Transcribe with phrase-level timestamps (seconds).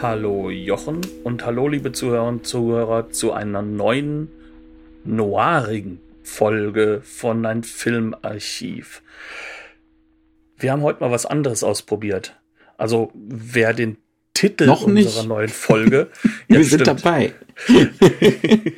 [0.00, 4.28] Hallo Jochen und hallo liebe Zuhörer und Zuhörer zu einer neuen
[5.04, 9.02] noirigen Folge von ein Filmarchiv.
[10.56, 12.40] Wir haben heute mal was anderes ausprobiert.
[12.76, 13.98] Also wer den
[14.34, 15.28] Titel Noch unserer nicht.
[15.28, 16.08] neuen Folge,
[16.48, 17.04] Wir Ja, sind stimmt.
[17.04, 17.34] dabei.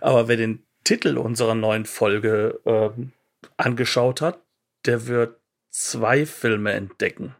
[0.00, 3.12] aber wer den Titel unserer neuen Folge ähm,
[3.56, 4.40] angeschaut hat,
[4.86, 5.36] der wird
[5.70, 7.34] zwei Filme entdecken.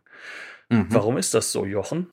[0.68, 0.86] Mhm.
[0.90, 2.10] Warum ist das so, Jochen?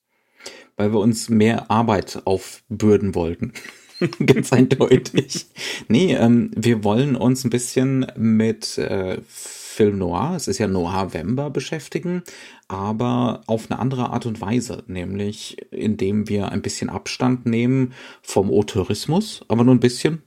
[0.79, 3.51] Weil wir uns mehr Arbeit aufbürden wollten.
[4.25, 5.47] Ganz eindeutig.
[5.89, 11.49] Nee, ähm, wir wollen uns ein bisschen mit äh, Film Noir, es ist ja Noir-Vember,
[11.49, 12.23] beschäftigen,
[12.69, 18.49] aber auf eine andere Art und Weise, nämlich indem wir ein bisschen Abstand nehmen vom
[18.49, 20.23] Autorismus, aber nur ein bisschen.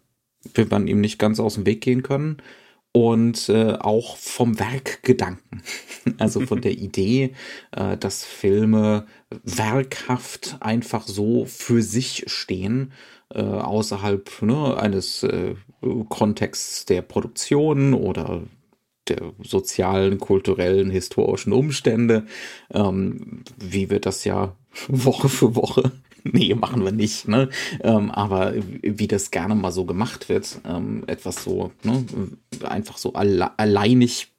[0.52, 2.42] Wir werden ihm nicht ganz aus dem Weg gehen können.
[2.92, 5.62] Und äh, auch vom Werkgedanken,
[6.18, 7.34] also von der Idee,
[7.70, 9.06] äh, dass Filme
[9.44, 12.92] werkhaft einfach so für sich stehen,
[13.34, 15.54] äh, außerhalb ne, eines äh,
[16.10, 18.42] Kontexts der Produktion oder
[19.08, 22.26] der sozialen, kulturellen, historischen Umstände,
[22.72, 24.54] ähm, wie wir das ja
[24.88, 25.92] Woche für Woche,
[26.32, 27.48] nee, machen wir nicht, ne?
[27.80, 32.04] Ähm, aber wie das gerne mal so gemacht wird, ähm, etwas so, ne,
[32.62, 34.32] einfach so alle, alleinig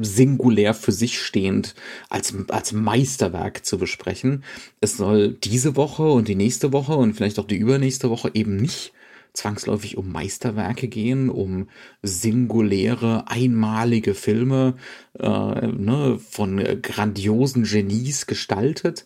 [0.00, 1.74] singulär für sich stehend
[2.08, 4.42] als, als Meisterwerk zu besprechen.
[4.80, 8.56] Es soll diese Woche und die nächste Woche und vielleicht auch die übernächste Woche eben
[8.56, 8.92] nicht
[9.34, 11.68] zwangsläufig um Meisterwerke gehen, um
[12.02, 14.74] singuläre, einmalige Filme
[15.18, 19.04] äh, ne, von grandiosen Genies gestaltet.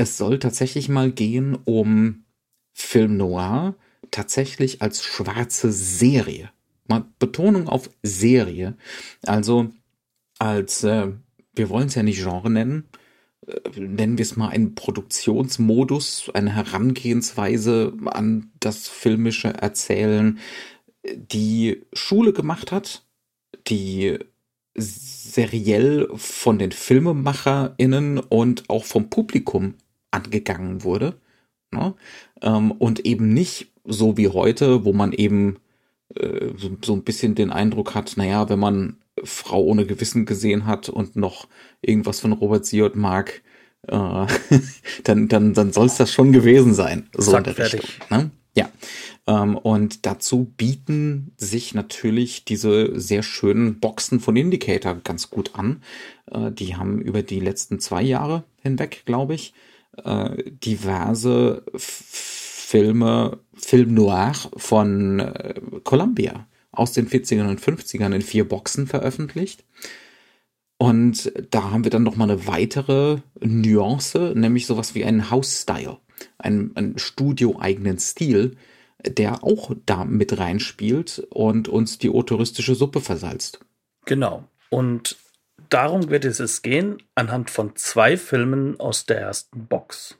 [0.00, 2.24] Es soll tatsächlich mal gehen um
[2.72, 3.74] Film Noir,
[4.12, 6.50] tatsächlich als schwarze Serie.
[6.86, 8.76] Mal Betonung auf Serie.
[9.26, 9.70] Also
[10.38, 11.08] als, äh,
[11.52, 12.88] wir wollen es ja nicht Genre nennen,
[13.48, 20.38] äh, nennen wir es mal einen Produktionsmodus, eine Herangehensweise an das filmische Erzählen,
[21.04, 23.04] die Schule gemacht hat,
[23.66, 24.20] die
[24.76, 29.74] seriell von den FilmemacherInnen und auch vom Publikum
[30.10, 31.14] angegangen wurde.
[31.70, 31.94] Ne?
[32.42, 35.58] Ähm, und eben nicht so wie heute, wo man eben
[36.14, 40.66] äh, so, so ein bisschen den Eindruck hat, naja, wenn man Frau ohne Gewissen gesehen
[40.66, 41.48] hat und noch
[41.82, 43.42] irgendwas von Robert Siot mag,
[43.86, 44.26] äh,
[45.04, 47.08] dann, dann, dann soll es das schon gewesen sein.
[47.16, 47.82] So Zack, in der fertig.
[47.82, 48.18] Richtung.
[48.18, 48.30] Ne?
[48.54, 48.70] Ja.
[49.26, 55.82] Ähm, und dazu bieten sich natürlich diese sehr schönen Boxen von Indicator ganz gut an.
[56.30, 59.52] Äh, die haben über die letzten zwei Jahre hinweg, glaube ich,
[60.04, 68.48] äh, diverse Filme, Film Noir von äh, Columbia aus den 40ern und 50ern in vier
[68.48, 69.64] Boxen veröffentlicht.
[70.78, 75.98] Und da haben wir dann noch mal eine weitere Nuance, nämlich sowas wie einen House-Style,
[76.38, 78.56] einen, einen studioeigenen Stil,
[79.04, 83.60] der auch da mit reinspielt und uns die autoristische Suppe versalzt.
[84.04, 84.44] Genau.
[84.70, 85.16] Und
[85.68, 90.18] darum wird es gehen, anhand von zwei Filmen aus der ersten Box.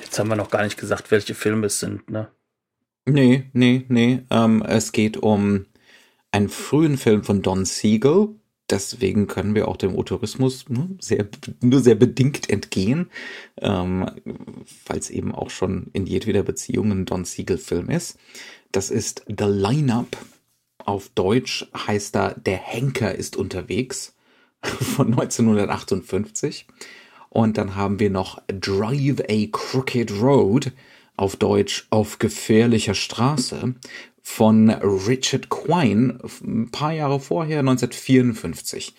[0.00, 2.30] Jetzt haben wir noch gar nicht gesagt, welche Filme es sind, ne?
[3.06, 4.24] Nee, nee, nee.
[4.30, 5.66] Ähm, es geht um
[6.30, 8.36] einen frühen Film von Don Siegel.
[8.72, 11.28] Deswegen können wir auch dem Autorismus ne, sehr,
[11.60, 13.10] nur sehr bedingt entgehen,
[13.60, 14.06] ähm,
[14.86, 18.18] weil es eben auch schon in jedweder Beziehung ein Don Siegel-Film ist.
[18.72, 20.16] Das ist The Lineup.
[20.78, 24.14] Auf Deutsch heißt da Der Henker ist unterwegs
[24.62, 26.66] von 1958.
[27.28, 30.72] Und dann haben wir noch Drive a Crooked Road,
[31.14, 33.74] auf Deutsch auf gefährlicher Straße,
[34.22, 38.94] von Richard Quine, ein paar Jahre vorher, 1954.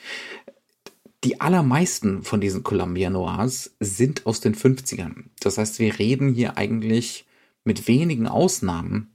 [1.24, 5.25] Die allermeisten von diesen Columbia Noirs sind aus den 50ern.
[5.40, 7.25] Das heißt, wir reden hier eigentlich
[7.64, 9.14] mit wenigen Ausnahmen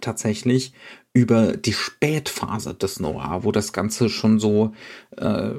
[0.00, 0.72] tatsächlich
[1.14, 4.72] über die Spätphase des Noir, wo das Ganze schon so
[5.16, 5.52] äh,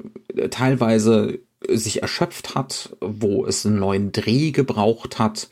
[0.50, 5.50] teilweise sich erschöpft hat, wo es einen neuen Dreh gebraucht hat,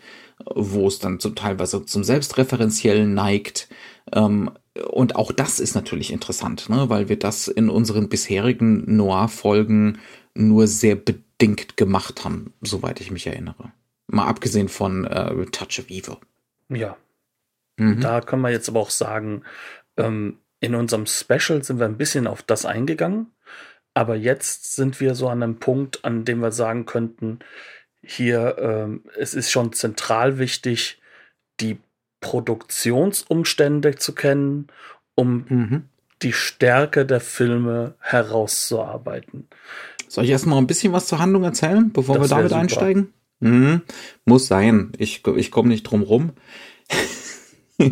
[0.56, 3.70] wo es dann zum, teilweise zum Selbstreferenziellen neigt.
[4.14, 4.52] Ähm,
[4.90, 6.90] und auch das ist natürlich interessant, ne?
[6.90, 10.00] weil wir das in unseren bisherigen Noir-Folgen
[10.34, 10.98] nur sehr
[11.42, 13.72] unbedingt gemacht haben, soweit ich mich erinnere.
[14.08, 16.18] Mal abgesehen von äh, Touch of Evil.
[16.70, 16.98] Ja.
[17.78, 18.00] Mhm.
[18.02, 19.44] Da können wir jetzt aber auch sagen,
[19.98, 23.32] ähm, in unserem Special sind wir ein bisschen auf das eingegangen,
[23.94, 27.40] aber jetzt sind wir so an einem Punkt, an dem wir sagen könnten,
[28.04, 31.02] hier, ähm, es ist schon zentral wichtig,
[31.60, 31.80] die
[32.22, 34.68] Produktionsumstände zu kennen,
[35.16, 35.84] um mhm.
[36.22, 39.48] die Stärke der Filme herauszuarbeiten.
[40.08, 42.62] Soll ich erstmal ein bisschen was zur Handlung erzählen, bevor das wir damit super.
[42.62, 43.14] einsteigen?
[43.40, 43.82] Mhm.
[44.26, 44.92] Muss sein.
[44.98, 46.32] Ich, ich komme nicht drum rum.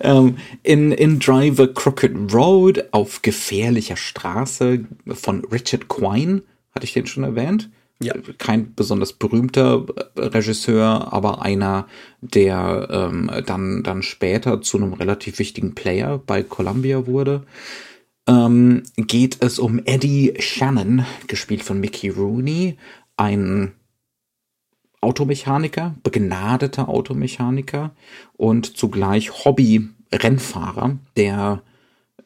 [0.00, 6.42] ähm, in, in Driver Crooked Road auf gefährlicher Straße von Richard Quine,
[6.72, 7.70] hatte ich den schon erwähnt?
[7.98, 8.14] Ja.
[8.36, 11.86] Kein besonders berühmter Regisseur, aber einer,
[12.20, 17.44] der ähm, dann, dann später zu einem relativ wichtigen Player bei Columbia wurde.
[18.28, 22.76] Ähm, geht es um Eddie Shannon, gespielt von Mickey Rooney,
[23.16, 23.72] ein
[25.00, 27.92] Automechaniker, begnadeter Automechaniker
[28.34, 31.62] und zugleich Hobby-Rennfahrer, der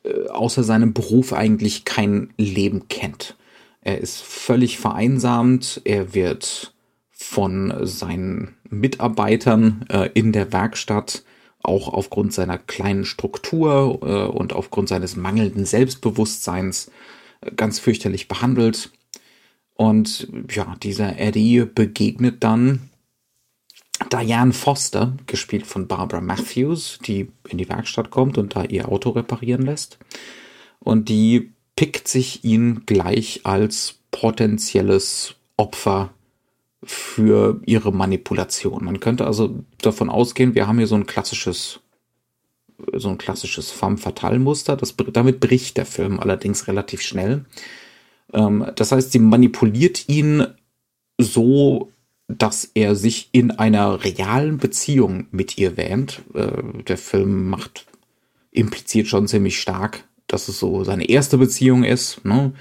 [0.02, 3.36] äh, außer seinem Beruf eigentlich kein Leben kennt.
[3.82, 6.74] Er ist völlig vereinsamt, er wird
[7.10, 11.22] von seinen Mitarbeitern äh, in der Werkstatt
[11.62, 16.90] auch aufgrund seiner kleinen Struktur äh, und aufgrund seines mangelnden Selbstbewusstseins
[17.40, 18.90] äh, ganz fürchterlich behandelt.
[19.74, 22.90] Und ja, dieser Eddie begegnet dann
[24.12, 29.10] Diane Foster, gespielt von Barbara Matthews, die in die Werkstatt kommt und da ihr Auto
[29.10, 29.98] reparieren lässt.
[30.78, 36.10] Und die pickt sich ihn gleich als potenzielles Opfer
[36.82, 38.84] für ihre Manipulation.
[38.84, 41.80] Man könnte also davon ausgehen, wir haben hier so ein klassisches
[42.92, 44.76] so ein klassisches femme fatale Muster.
[44.76, 47.46] Das, damit bricht der Film allerdings relativ schnell.
[48.34, 50.48] Ähm, das heißt, sie manipuliert ihn
[51.16, 51.90] so,
[52.28, 56.20] dass er sich in einer realen Beziehung mit ihr wähnt.
[56.34, 57.86] Äh, der Film macht
[58.50, 62.52] impliziert schon ziemlich stark, dass es so seine erste Beziehung ist, ne?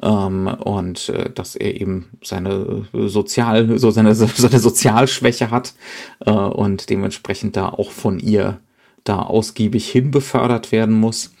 [0.00, 5.74] Ähm, und äh, dass er eben seine sozial, so seine, seine Sozialschwäche hat
[6.20, 8.60] äh, und dementsprechend da auch von ihr
[9.04, 11.32] da ausgiebig hinbefördert werden muss.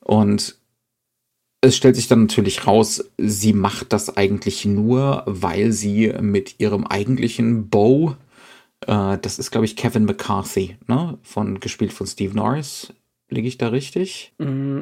[0.00, 0.56] Und
[1.62, 6.86] es stellt sich dann natürlich raus, sie macht das eigentlich nur, weil sie mit ihrem
[6.86, 8.16] eigentlichen Beau,
[8.86, 12.92] äh, das ist glaube ich Kevin McCarthy, ne, von gespielt von Steve Norris,
[13.30, 14.34] liege ich da richtig?
[14.38, 14.80] Mm,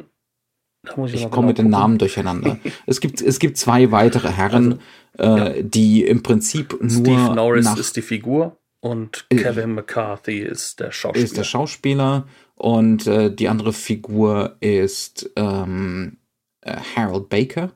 [1.05, 2.57] ich, komme mit den Namen durcheinander.
[2.85, 4.79] es gibt es gibt zwei weitere Herren,
[5.17, 5.63] also, äh, ja.
[5.63, 10.91] die im Prinzip nur Steve Norris ist die Figur und äh, Kevin McCarthy ist der
[10.91, 11.25] Schauspieler.
[11.25, 16.17] Ist der Schauspieler und äh, die andere Figur ist ähm,
[16.61, 17.71] äh, Harold Baker,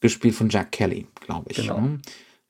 [0.00, 1.56] gespielt von Jack Kelly, glaube ich.
[1.56, 1.80] Genau.
[1.80, 2.00] Ne?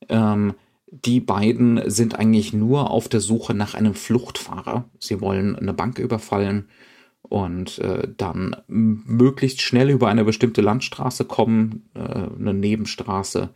[0.08, 0.54] Ähm,
[0.90, 4.88] die beiden sind eigentlich nur auf der Suche nach einem Fluchtfahrer.
[5.00, 6.68] Sie wollen eine Bank überfallen
[7.28, 13.50] und äh, dann möglichst schnell über eine bestimmte Landstraße kommen, äh, eine Nebenstraße,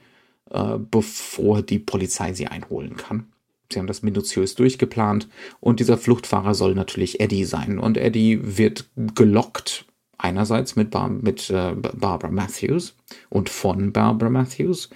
[0.50, 3.26] äh, bevor die Polizei sie einholen kann.
[3.70, 5.28] Sie haben das minutiös durchgeplant.
[5.60, 7.78] Und dieser Fluchtfahrer soll natürlich Eddie sein.
[7.78, 9.84] Und Eddie wird gelockt
[10.16, 12.96] einerseits mit, Bar mit äh, Barbara Matthews
[13.28, 14.90] und von Barbara Matthews,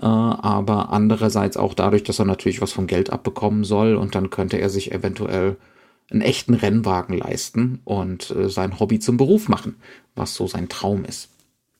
[0.00, 3.94] äh, aber andererseits auch dadurch, dass er natürlich was vom Geld abbekommen soll.
[3.94, 5.56] Und dann könnte er sich eventuell
[6.10, 9.76] einen echten Rennwagen leisten und äh, sein Hobby zum Beruf machen,
[10.14, 11.28] was so sein Traum ist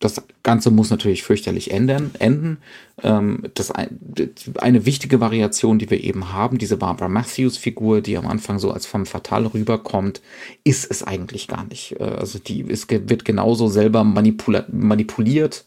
[0.05, 2.59] das Ganze muss natürlich fürchterlich ändern, enden.
[3.03, 8.59] Ähm, das eine wichtige Variation, die wir eben haben, diese Barbara Matthews-Figur, die am Anfang
[8.59, 10.21] so als femme fatale rüberkommt,
[10.63, 11.99] ist es eigentlich gar nicht.
[11.99, 15.65] Äh, also die ist, wird genauso selber manipula manipuliert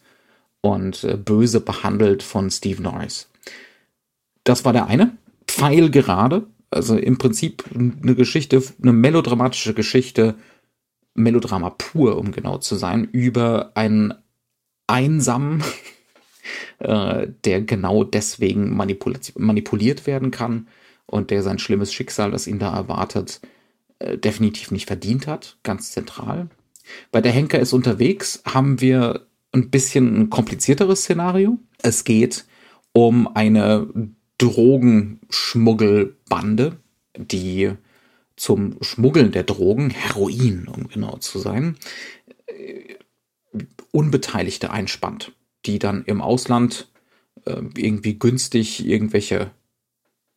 [0.60, 3.28] und äh, böse behandelt von Steve Norris.
[4.44, 5.16] Das war der eine.
[5.48, 6.46] Pfeil gerade.
[6.70, 10.34] Also im Prinzip eine Geschichte, eine melodramatische Geschichte,
[11.14, 14.14] Melodrama pur, um genau zu sein, über einen
[14.86, 15.64] einsamen,
[16.78, 20.68] äh, der genau deswegen manipuliert werden kann
[21.06, 23.40] und der sein schlimmes Schicksal, das ihn da erwartet,
[23.98, 26.48] äh, definitiv nicht verdient hat, ganz zentral.
[27.10, 31.58] Bei der Henker ist unterwegs, haben wir ein bisschen ein komplizierteres Szenario.
[31.82, 32.46] Es geht
[32.92, 33.88] um eine
[34.38, 36.76] Drogenschmuggelbande,
[37.16, 37.72] die
[38.36, 41.76] zum Schmuggeln der Drogen, Heroin, um genau zu sein,
[43.90, 45.32] Unbeteiligte einspannt,
[45.66, 46.90] die dann im Ausland
[47.44, 49.50] äh, irgendwie günstig irgendwelche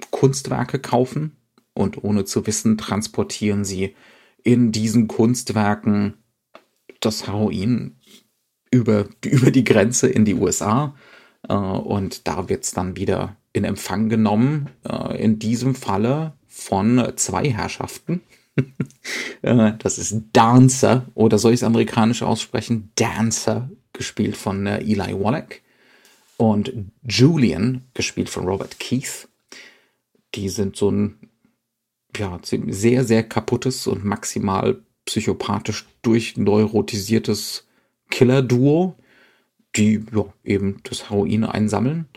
[0.10, 1.36] Kunstwerke kaufen
[1.74, 3.96] und ohne zu wissen transportieren sie
[4.44, 6.16] in diesen Kunstwerken
[7.02, 7.98] das Heroin
[8.72, 10.88] über, über die Grenze in die USA.
[10.88, 10.92] Äh,
[11.48, 14.70] Äh, und da wird's dann wieder in Empfang genommen.
[14.88, 18.22] Äh, in diesem Falle von zwei Herrschaften.
[19.44, 22.92] Äh, das ist Dancer, oder soll ich es amerikanisch aussprechen?
[22.94, 25.62] Dancer, gespielt von äh, Eli Wallach.
[26.38, 29.28] Und Julian, gespielt von Robert Keith.
[30.36, 31.32] Die sind so ein
[32.16, 37.66] ja, sehr, sehr kaputtes und maximal psychopathisch durchneurotisiertes
[38.10, 38.96] Killer-Duo,
[39.76, 42.08] die ja, eben das Heroin einsammeln.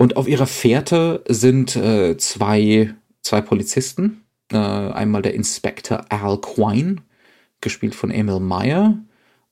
[0.00, 4.24] Und auf ihrer Fährte sind äh, zwei, zwei Polizisten.
[4.50, 6.96] Äh, einmal der Inspektor Al Quine,
[7.60, 8.96] gespielt von Emil Meyer,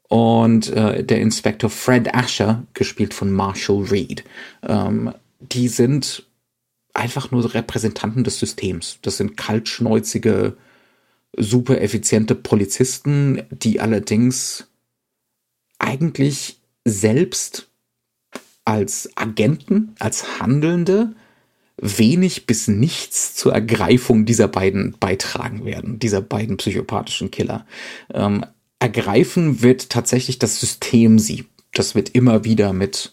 [0.09, 4.25] und äh, der Inspektor Fred Asher, gespielt von Marshall Reed.
[4.67, 6.25] Ähm, die sind
[6.95, 9.01] einfach nur Repräsentanten des Systems.
[9.03, 10.57] Das sind kaltschnäuzige,
[11.37, 14.67] super effiziente Polizisten, die allerdings
[15.79, 17.68] eigentlich selbst
[18.69, 21.15] als Agenten, als Handelnde
[21.79, 27.65] wenig bis nichts zur Ergreifung dieser beiden beitragen werden, dieser beiden psychopathischen Killer.
[28.13, 28.45] Ähm,
[28.79, 31.47] ergreifen wird tatsächlich das System sie.
[31.73, 33.13] Das wird immer wieder mit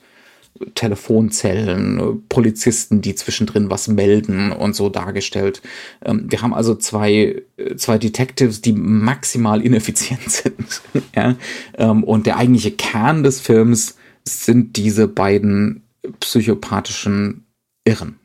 [0.74, 5.62] Telefonzellen, Polizisten, die zwischendrin was melden und so dargestellt.
[6.04, 7.44] Ähm, wir haben also zwei,
[7.78, 10.82] zwei Detectives, die maximal ineffizient sind.
[11.16, 11.38] ja?
[11.78, 13.96] Ähm, und der eigentliche Kern des Films
[14.28, 15.84] sind diese beiden
[16.20, 17.46] psychopathischen
[17.84, 18.20] Irren.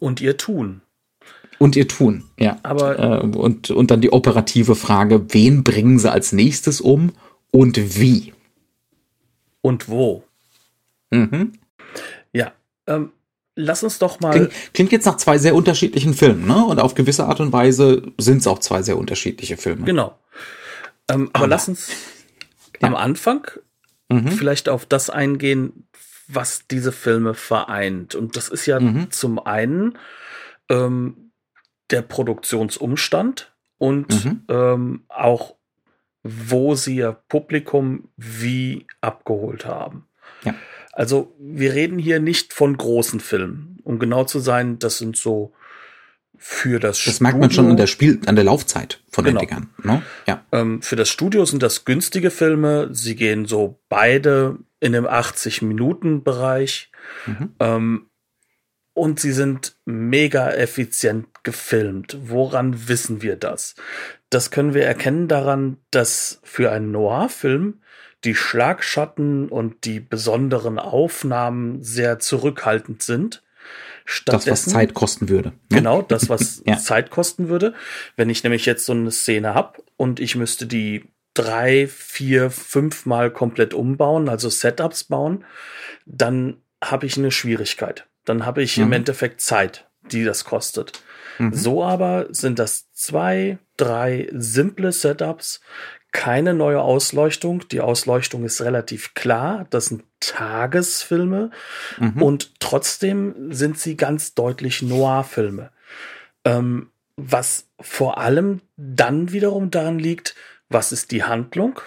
[0.00, 0.82] Und ihr Tun.
[1.58, 2.58] Und ihr Tun, ja.
[2.64, 7.12] Aber äh, und, und dann die operative Frage, wen bringen sie als nächstes um
[7.52, 8.32] und wie?
[9.60, 10.24] Und wo?
[11.10, 11.52] Mhm.
[12.32, 12.52] Ja,
[12.88, 13.12] ähm,
[13.54, 14.32] lass uns doch mal.
[14.32, 16.64] Klingt, klingt, jetzt nach zwei sehr unterschiedlichen Filmen, ne?
[16.64, 19.84] Und auf gewisse Art und Weise sind es auch zwei sehr unterschiedliche Filme.
[19.84, 20.18] Genau.
[21.08, 21.90] Ähm, aber, aber, lass uns
[22.80, 22.88] ja.
[22.88, 23.46] am Anfang
[24.14, 24.28] mhm.
[24.28, 25.88] vielleicht auf das eingehen,
[26.28, 28.14] was diese Filme vereint.
[28.14, 29.10] Und das ist ja mhm.
[29.10, 29.98] zum einen
[30.68, 31.32] ähm,
[31.90, 34.42] der Produktionsumstand und mhm.
[34.48, 35.56] ähm, auch,
[36.22, 40.06] wo sie ihr Publikum wie abgeholt haben.
[40.44, 40.54] Ja.
[40.92, 43.78] Also wir reden hier nicht von großen Filmen.
[43.82, 45.52] Um genau zu sein, das sind so
[46.44, 47.12] für das, das Studio.
[47.12, 49.38] Das merkt man schon an der Spiel, an der Laufzeit von genau.
[49.38, 49.70] den Dingern.
[49.84, 50.02] Ne?
[50.26, 50.44] Ja.
[50.50, 52.88] Ähm, für das Studio sind das günstige Filme.
[52.90, 56.90] Sie gehen so beide in dem 80-Minuten-Bereich.
[57.26, 57.54] Mhm.
[57.60, 58.06] Ähm,
[58.92, 62.18] und sie sind mega effizient gefilmt.
[62.22, 63.76] Woran wissen wir das?
[64.28, 67.80] Das können wir erkennen daran, dass für einen Noir-Film
[68.24, 73.44] die Schlagschatten und die besonderen Aufnahmen sehr zurückhaltend sind.
[74.26, 75.50] Das, was Zeit kosten würde.
[75.70, 75.78] Ne?
[75.78, 76.78] Genau, das, was ja.
[76.78, 77.74] Zeit kosten würde.
[78.16, 81.04] Wenn ich nämlich jetzt so eine Szene habe und ich müsste die
[81.34, 85.44] drei, vier, fünf Mal komplett umbauen, also Setups bauen,
[86.04, 88.06] dann habe ich eine Schwierigkeit.
[88.24, 88.84] Dann habe ich mhm.
[88.84, 91.02] im Endeffekt Zeit, die das kostet.
[91.38, 91.54] Mhm.
[91.54, 95.60] So aber sind das zwei, drei simple Setups,
[96.12, 97.66] keine neue Ausleuchtung.
[97.68, 99.66] Die Ausleuchtung ist relativ klar.
[99.70, 101.50] Das sind Tagesfilme
[101.98, 102.22] mhm.
[102.22, 105.70] und trotzdem sind sie ganz deutlich Noir-Filme.
[106.44, 110.34] Ähm, was vor allem dann wiederum daran liegt,
[110.68, 111.80] was ist die Handlung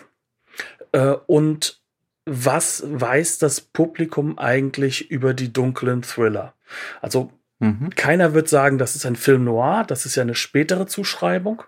[0.91, 1.81] äh, und
[2.25, 6.53] was weiß das Publikum eigentlich über die dunklen Thriller.
[7.01, 7.31] Also
[7.65, 7.89] Mhm.
[7.95, 11.63] Keiner wird sagen, das ist ein Film noir, das ist ja eine spätere Zuschreibung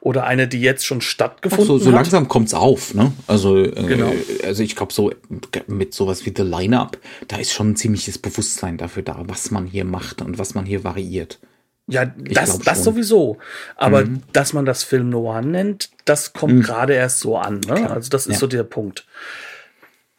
[0.00, 1.90] oder eine, die jetzt schon stattgefunden so, so hat.
[1.90, 3.12] So langsam kommt's auf, ne?
[3.26, 4.12] Also, äh, genau.
[4.44, 5.12] also ich glaube so
[5.66, 9.66] mit sowas wie The Line-Up, da ist schon ein ziemliches Bewusstsein dafür da, was man
[9.66, 11.38] hier macht und was man hier variiert.
[11.88, 13.38] Ja, das, das sowieso.
[13.76, 14.22] Aber mhm.
[14.32, 16.62] dass man das Film noir nennt, das kommt mhm.
[16.62, 17.60] gerade erst so an.
[17.66, 17.90] Ne?
[17.90, 18.38] Also das ist ja.
[18.38, 19.06] so der Punkt.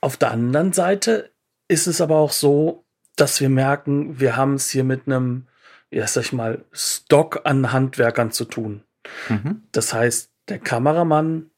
[0.02, 1.32] Auf der anderen Seite
[1.70, 2.83] ist es aber auch so,
[3.15, 5.48] dass wir merken, wir haben es hier mit einem,
[5.91, 8.84] ja, sag ich mal, Stock an Handwerkern zu tun.
[9.29, 9.63] Mhm.
[9.72, 11.50] Das heißt, der Kameramann,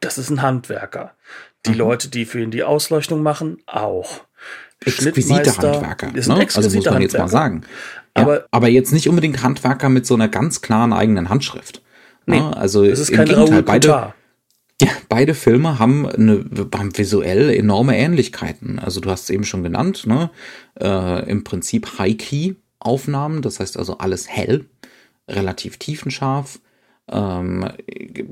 [0.00, 1.14] das ist ein Handwerker.
[1.66, 1.78] Die mhm.
[1.78, 4.24] Leute, die für ihn die Ausleuchtung machen, auch.
[4.84, 6.14] Exquisite Handwerker.
[6.14, 6.34] Ist ne?
[6.36, 7.00] Also muss man Handwerker.
[7.00, 7.62] jetzt mal sagen.
[8.16, 11.82] Ja, aber, aber jetzt nicht unbedingt Handwerker mit so einer ganz klaren eigenen Handschrift.
[12.26, 12.56] Nee, ne?
[12.56, 14.14] Also es ist kein Gegenteil, beide,
[14.80, 16.44] ja, beide Filme haben, eine,
[16.74, 18.78] haben visuell enorme Ähnlichkeiten.
[18.78, 20.30] Also du hast es eben schon genannt, ne?
[20.80, 24.66] Äh, Im Prinzip High-Key-Aufnahmen, das heißt also alles hell,
[25.28, 26.60] relativ tiefenscharf,
[27.10, 27.68] ähm,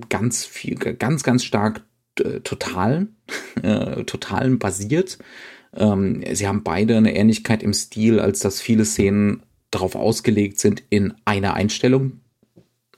[0.09, 1.83] ganz viel, ganz, ganz stark
[2.21, 3.17] äh, totalen,
[3.63, 5.19] äh, totalen basiert.
[5.77, 10.83] Ähm, sie haben beide eine Ähnlichkeit im Stil, als dass viele Szenen darauf ausgelegt sind,
[10.89, 12.21] in einer Einstellung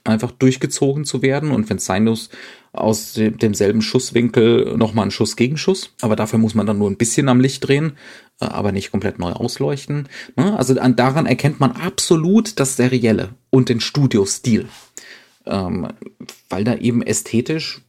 [0.03, 2.29] einfach durchgezogen zu werden und wenn es sein muss,
[2.73, 5.93] aus dem, demselben Schusswinkel nochmal einen Schuss Gegenschuss.
[6.01, 7.93] Aber dafür muss man dann nur ein bisschen am Licht drehen,
[8.39, 10.07] äh, aber nicht komplett neu ausleuchten.
[10.35, 10.57] Ne?
[10.57, 14.67] Also an, daran erkennt man absolut das Serielle und den Studiostil.
[15.45, 15.87] Ähm,
[16.49, 17.81] weil da eben ästhetisch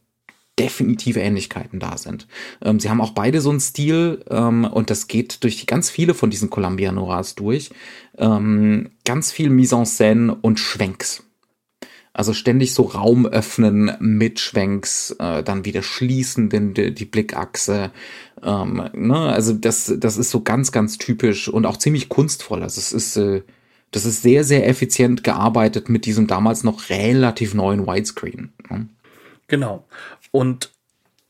[0.59, 2.27] definitive Ähnlichkeiten da sind.
[2.61, 6.13] Ähm, sie haben auch beide so einen Stil ähm, und das geht durch ganz viele
[6.13, 7.71] von diesen Columbia Noirs durch.
[8.17, 11.23] Ähm, ganz viel Mise en Scène und Schwenks.
[12.13, 17.91] Also ständig so Raum öffnen mit Schwenks, äh, dann wieder schließen, den, die, die Blickachse.
[18.43, 19.17] Ähm, ne?
[19.17, 22.61] Also das, das ist so ganz, ganz typisch und auch ziemlich kunstvoll.
[22.61, 23.41] Also es ist, äh,
[23.89, 28.53] das ist sehr, sehr effizient gearbeitet mit diesem damals noch relativ neuen Widescreen.
[28.69, 28.87] Ne?
[29.47, 29.87] Genau.
[30.31, 30.71] Und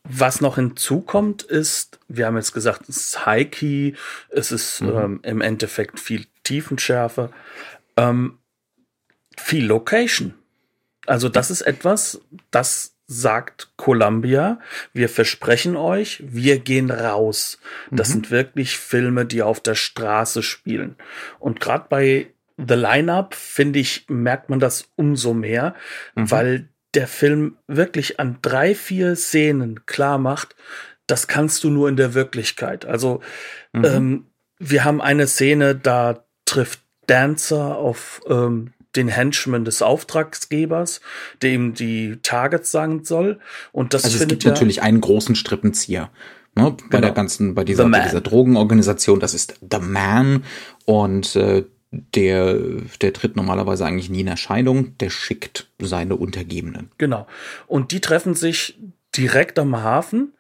[0.04, 3.94] was noch hinzukommt, ist, wir haben jetzt gesagt, es ist High-Key,
[4.30, 4.90] es ist mhm.
[4.90, 7.30] ähm, im Endeffekt viel Tiefenschärfe,
[7.96, 8.38] ähm,
[9.38, 10.34] viel Location.
[11.06, 14.60] Also das ist etwas, das sagt Columbia.
[14.94, 17.60] Wir versprechen euch, wir gehen raus.
[17.92, 18.14] Das mhm.
[18.14, 20.96] sind wirklich Filme, die auf der Straße spielen.
[21.40, 25.76] Und gerade bei The Lineup, finde ich, merkt man das umso mehr,
[26.16, 26.32] mhm.
[26.32, 30.56] weil der Film wirklich an drei, vier Szenen klar macht,
[31.08, 32.86] das kannst du nur in der Wirklichkeit.
[32.86, 33.22] Also
[33.74, 33.86] mhm.
[33.86, 34.26] ähm,
[34.60, 41.02] wir haben eine Szene, da trifft Dancer auf ähm, den Henchman des Auftragsgebers,
[41.42, 43.40] der ihm die Targets sagen soll.
[43.72, 46.10] Und das also es gibt natürlich einen großen Strippenzieher.
[46.56, 47.02] Ne, bei genau.
[47.02, 50.44] der ganzen, bei dieser, bei dieser Drogenorganisation, das ist The Man
[50.86, 52.56] und äh, der,
[53.02, 56.92] der tritt normalerweise eigentlich nie in Erscheinung, der schickt seine Untergebenen.
[57.00, 57.28] Genau.
[57.66, 58.80] Und die treffen sich
[59.16, 60.34] direkt am Hafen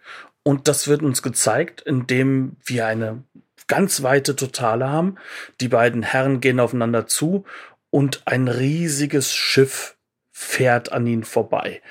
[0.43, 3.23] und das wird uns gezeigt, indem wir eine
[3.67, 5.15] ganz weite Totale haben.
[5.61, 7.45] Die beiden Herren gehen aufeinander zu
[7.93, 9.97] und ein riesiges Schiff
[10.31, 11.83] fährt an ihnen vorbei.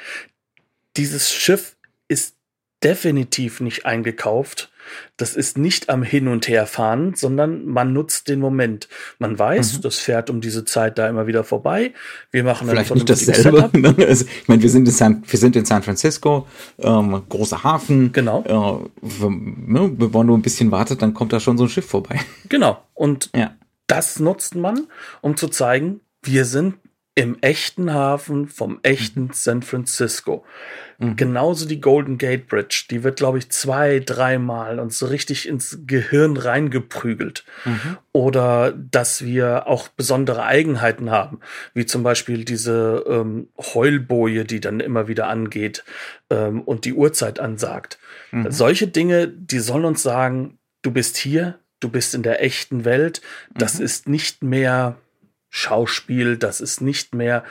[0.97, 1.76] Dieses Schiff
[2.09, 2.35] ist
[2.82, 4.73] definitiv nicht eingekauft.
[5.16, 8.88] Das ist nicht am Hin- und Herfahren, sondern man nutzt den Moment.
[9.21, 9.82] Man weiß, mhm.
[9.82, 11.95] das fährt um diese Zeit da immer wieder vorbei.
[12.32, 13.71] Wir machen Vielleicht nicht dasselbe.
[14.04, 16.49] Also, ich meine, wir sind in San, wir sind in San Francisco,
[16.80, 18.10] ähm, großer Hafen.
[18.10, 18.43] Genau.
[18.43, 21.71] Äh, wir, ne, wenn man nur ein bisschen wartet, dann kommt da schon so ein
[21.71, 22.19] Schiff vorbei.
[22.49, 22.82] Genau.
[22.93, 23.52] Und ja
[23.93, 24.87] das nutzt man,
[25.21, 26.76] um zu zeigen, wir sind
[27.15, 29.31] im echten Hafen vom echten mhm.
[29.35, 30.47] San Francisco.
[30.97, 31.17] Mhm.
[31.17, 35.81] Genauso die Golden Gate Bridge, die wird, glaube ich, zwei, dreimal uns so richtig ins
[35.87, 37.45] Gehirn reingeprügelt.
[37.67, 37.99] Mhm.
[38.13, 41.41] Oder dass wir auch besondere Eigenheiten haben,
[41.75, 45.85] wie zum Beispiel diese ähm, Heulboje, die dann immer wieder angeht
[46.31, 47.99] ähm, und die Uhrzeit ansagt.
[48.31, 48.50] Mhm.
[48.50, 53.21] Solche Dinge, die sollen uns sagen, du bist hier, du bist in der echten Welt.
[53.54, 53.84] Das mhm.
[53.84, 54.97] ist nicht mehr
[55.50, 57.45] Schauspiel, das ist nicht mehr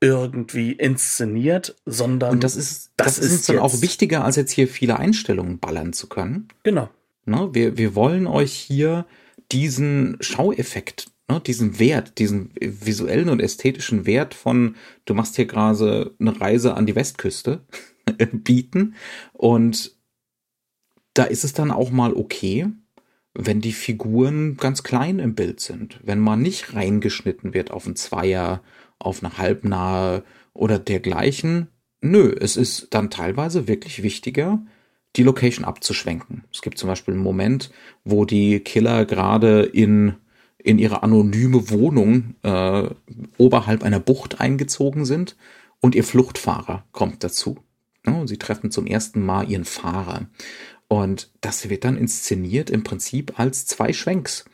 [0.00, 4.50] irgendwie inszeniert, sondern und das ist das, das ist uns dann auch wichtiger, als jetzt
[4.50, 6.48] hier viele Einstellungen ballern zu können.
[6.64, 6.88] Genau.
[7.24, 9.06] Ne, wir, wir wollen euch hier
[9.52, 16.14] diesen Schaueffekt, ne, diesen Wert, diesen visuellen und ästhetischen Wert von, du machst hier gerade
[16.18, 17.60] eine Reise an die Westküste
[18.32, 18.94] bieten
[19.34, 19.94] und
[21.14, 22.66] da ist es dann auch mal okay,
[23.34, 27.96] wenn die Figuren ganz klein im Bild sind, wenn man nicht reingeschnitten wird auf ein
[27.96, 28.62] Zweier,
[28.98, 31.68] auf eine Halbnahe oder dergleichen.
[32.00, 34.60] Nö, es ist dann teilweise wirklich wichtiger,
[35.16, 36.44] die Location abzuschwenken.
[36.52, 37.70] Es gibt zum Beispiel einen Moment,
[38.04, 40.14] wo die Killer gerade in,
[40.58, 42.88] in ihre anonyme Wohnung äh,
[43.38, 45.36] oberhalb einer Bucht eingezogen sind
[45.80, 47.58] und ihr Fluchtfahrer kommt dazu.
[48.06, 50.26] Ja, sie treffen zum ersten Mal ihren Fahrer.
[50.92, 54.44] Und das wird dann inszeniert im Prinzip als zwei Schwenks.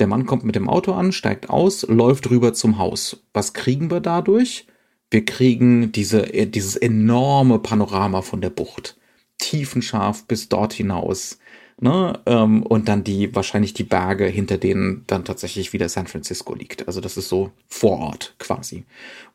[0.00, 3.22] Der Mann kommt mit dem Auto an, steigt aus, läuft rüber zum Haus.
[3.32, 4.66] Was kriegen wir dadurch?
[5.12, 8.96] Wir kriegen diese, äh, dieses enorme Panorama von der Bucht.
[9.38, 11.38] Tiefenscharf bis dort hinaus.
[11.80, 12.18] Ne?
[12.26, 16.88] Ähm, und dann die, wahrscheinlich die Berge, hinter denen dann tatsächlich wieder San Francisco liegt.
[16.88, 18.82] Also das ist so vor Ort quasi.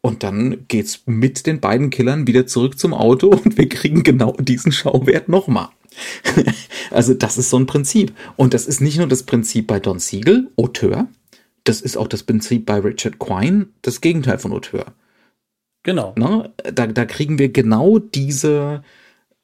[0.01, 4.33] Und dann geht's mit den beiden Killern wieder zurück zum Auto und wir kriegen genau
[4.33, 5.69] diesen Schauwert nochmal.
[6.91, 8.13] also das ist so ein Prinzip.
[8.35, 11.07] Und das ist nicht nur das Prinzip bei Don Siegel, Auteur,
[11.63, 14.85] das ist auch das Prinzip bei Richard Quine, das Gegenteil von Auteur.
[15.83, 16.13] Genau.
[16.17, 16.51] Ne?
[16.73, 18.83] Da, da kriegen wir genau diese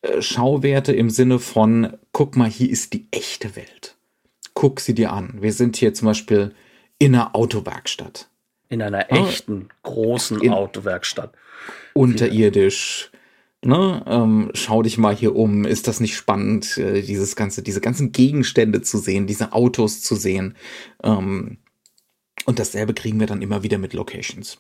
[0.02, 3.96] äh, Schauwerte im Sinne von, guck mal, hier ist die echte Welt.
[4.54, 5.36] Guck sie dir an.
[5.40, 6.54] Wir sind hier zum Beispiel
[7.00, 8.30] in einer Autowerkstatt.
[8.70, 11.34] In einer echten, großen in, Autowerkstatt.
[11.94, 13.12] Unterirdisch
[13.68, 17.82] ne, ähm, schau dich mal hier um, ist das nicht spannend, äh, dieses ganze, diese
[17.82, 20.56] ganzen Gegenstände zu sehen, diese Autos zu sehen.
[21.04, 21.58] Ähm,
[22.46, 24.60] und dasselbe kriegen wir dann immer wieder mit Locations.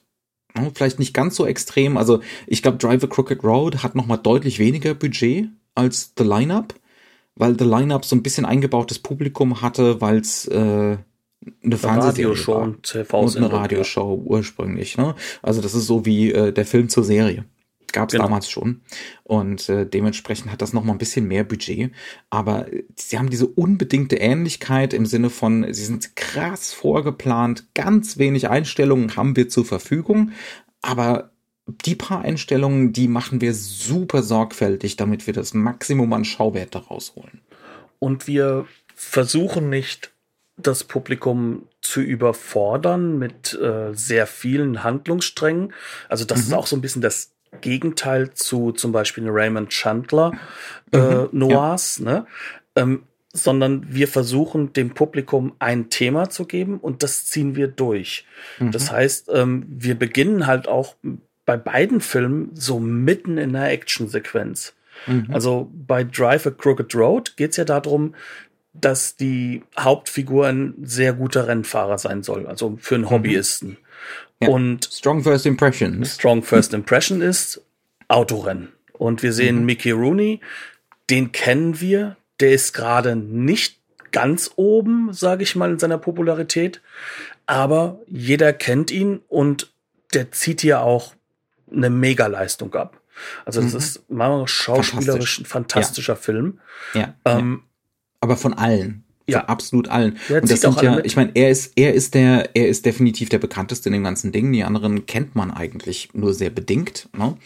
[0.73, 1.97] Vielleicht nicht ganz so extrem.
[1.97, 6.23] Also ich glaube, Drive a Crooked Road hat noch mal deutlich weniger Budget als The
[6.23, 6.73] Lineup,
[7.35, 10.97] weil The Lineup so ein bisschen eingebautes Publikum hatte, weil es äh,
[11.63, 12.73] eine Fernsehshow
[13.13, 14.31] und eine Radioshow ja.
[14.31, 14.97] ursprünglich.
[14.97, 15.15] Ne?
[15.41, 17.45] Also das ist so wie äh, der Film zur Serie.
[17.97, 18.25] Gab es genau.
[18.25, 18.81] damals schon.
[19.23, 21.91] Und äh, dementsprechend hat das noch mal ein bisschen mehr Budget.
[22.29, 28.49] Aber sie haben diese unbedingte Ähnlichkeit im Sinne von, sie sind krass vorgeplant, ganz wenig
[28.49, 30.29] Einstellungen haben wir zur Verfügung.
[30.83, 31.31] Aber
[31.65, 37.15] die paar Einstellungen, die machen wir super sorgfältig, damit wir das Maximum an Schauwert daraus
[37.15, 37.41] holen.
[37.97, 40.11] Und wir versuchen nicht
[40.55, 45.73] das Publikum zu überfordern mit äh, sehr vielen Handlungssträngen.
[46.09, 46.43] Also das mhm.
[46.43, 50.31] ist auch so ein bisschen das Gegenteil zu zum Beispiel Raymond Chandler
[50.91, 52.05] äh, mhm, Noirs, ja.
[52.05, 52.25] ne?
[52.75, 58.25] Ähm, sondern wir versuchen dem Publikum ein Thema zu geben und das ziehen wir durch.
[58.59, 58.71] Mhm.
[58.71, 60.95] Das heißt, ähm, wir beginnen halt auch
[61.45, 64.73] bei beiden Filmen so mitten in einer Actionsequenz.
[65.05, 65.27] Mhm.
[65.31, 68.15] Also bei Drive a Crooked Road geht es ja darum,
[68.73, 73.09] dass die Hauptfigur ein sehr guter Rennfahrer sein soll, also für einen mhm.
[73.11, 73.77] Hobbyisten.
[74.41, 74.49] Ja.
[74.49, 76.05] Und Strong First Impression.
[76.05, 77.61] Strong First Impression ist
[78.07, 78.69] Autorennen.
[78.93, 79.65] Und wir sehen mhm.
[79.65, 80.41] Mickey Rooney,
[81.09, 83.79] den kennen wir, der ist gerade nicht
[84.11, 86.81] ganz oben, sage ich mal, in seiner Popularität,
[87.45, 89.71] aber jeder kennt ihn und
[90.13, 91.13] der zieht hier auch
[91.71, 93.01] eine Megaleistung ab.
[93.45, 93.77] Also das mhm.
[93.79, 96.19] ist mal schauspielerisch ein fantastischer ja.
[96.19, 96.59] Film.
[96.93, 97.15] Ja.
[97.25, 97.63] Ähm,
[98.19, 99.03] aber von allen.
[99.29, 100.17] Ja, von absolut allen.
[100.29, 103.29] Ja, und das sind ja, ich meine, er ist, er ist der, er ist definitiv
[103.29, 104.51] der bekannteste in dem ganzen Ding.
[104.53, 107.09] Die anderen kennt man eigentlich nur sehr bedingt.
[107.15, 107.37] Ne?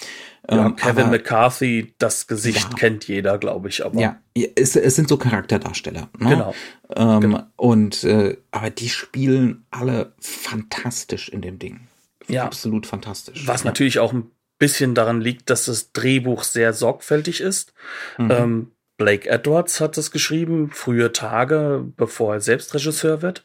[0.49, 3.83] Ja, ähm, Kevin aber, McCarthy, das Gesicht ja, kennt jeder, glaube ich.
[3.85, 4.17] Aber ja,
[4.55, 6.09] es, es sind so Charakterdarsteller.
[6.19, 6.29] Ne?
[6.29, 6.55] Genau.
[6.95, 7.43] Ähm, genau.
[7.55, 11.81] Und äh, aber die spielen alle fantastisch in dem Ding.
[12.27, 13.47] Ja, absolut fantastisch.
[13.47, 17.73] Was natürlich auch ein bisschen daran liegt, dass das Drehbuch sehr sorgfältig ist.
[18.17, 18.31] Mhm.
[18.31, 23.43] Ähm, Blake Edwards hat es geschrieben, frühe Tage, bevor er selbst Regisseur wird.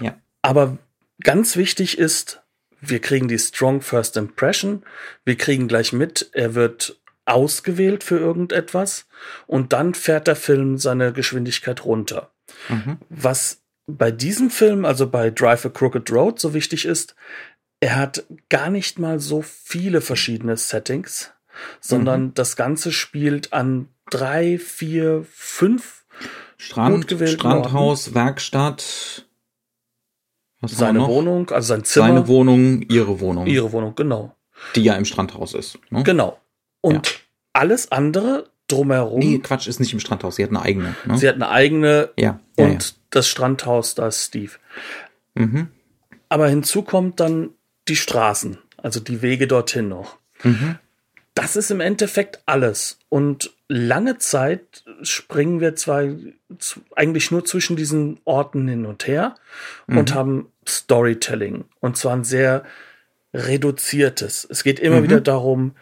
[0.00, 0.18] Ja.
[0.42, 0.76] Aber
[1.22, 2.42] ganz wichtig ist,
[2.82, 4.84] wir kriegen die Strong First Impression.
[5.24, 9.06] Wir kriegen gleich mit, er wird ausgewählt für irgendetwas
[9.46, 12.30] und dann fährt der Film seine Geschwindigkeit runter.
[12.68, 12.98] Mhm.
[13.08, 17.14] Was bei diesem Film, also bei Drive a Crooked Road, so wichtig ist,
[17.80, 21.32] er hat gar nicht mal so viele verschiedene Settings,
[21.80, 22.34] sondern mhm.
[22.34, 26.04] das Ganze spielt an drei, vier, fünf
[26.56, 28.14] Strand, Strandhaus, Orten.
[28.14, 29.26] Werkstatt.
[30.60, 32.06] Was seine Wohnung, also sein Zimmer.
[32.08, 33.46] Seine Wohnung, ihre Wohnung.
[33.46, 34.34] Ihre Wohnung, genau.
[34.74, 35.78] Die ja im Strandhaus ist.
[35.90, 36.02] Ne?
[36.02, 36.38] Genau.
[36.80, 37.12] Und ja.
[37.52, 39.20] alles andere drumherum.
[39.20, 40.36] Nee, Quatsch, ist nicht im Strandhaus.
[40.36, 40.96] Sie hat eine eigene.
[41.06, 41.16] Ne?
[41.16, 42.10] Sie hat eine eigene.
[42.16, 42.40] Ja.
[42.58, 42.96] ja und ja.
[43.10, 44.52] das Strandhaus, da ist Steve.
[45.34, 45.68] Mhm.
[46.28, 47.50] Aber hinzu kommt dann
[47.86, 50.18] die Straßen, also die Wege dorthin noch.
[50.42, 50.78] Mhm.
[51.38, 52.98] Das ist im Endeffekt alles.
[53.08, 56.02] Und lange Zeit springen wir zwar
[56.96, 59.36] eigentlich nur zwischen diesen Orten hin und her
[59.86, 59.98] mhm.
[59.98, 61.64] und haben Storytelling.
[61.78, 62.64] Und zwar ein sehr
[63.32, 64.48] reduziertes.
[64.50, 65.04] Es geht immer mhm.
[65.04, 65.76] wieder darum,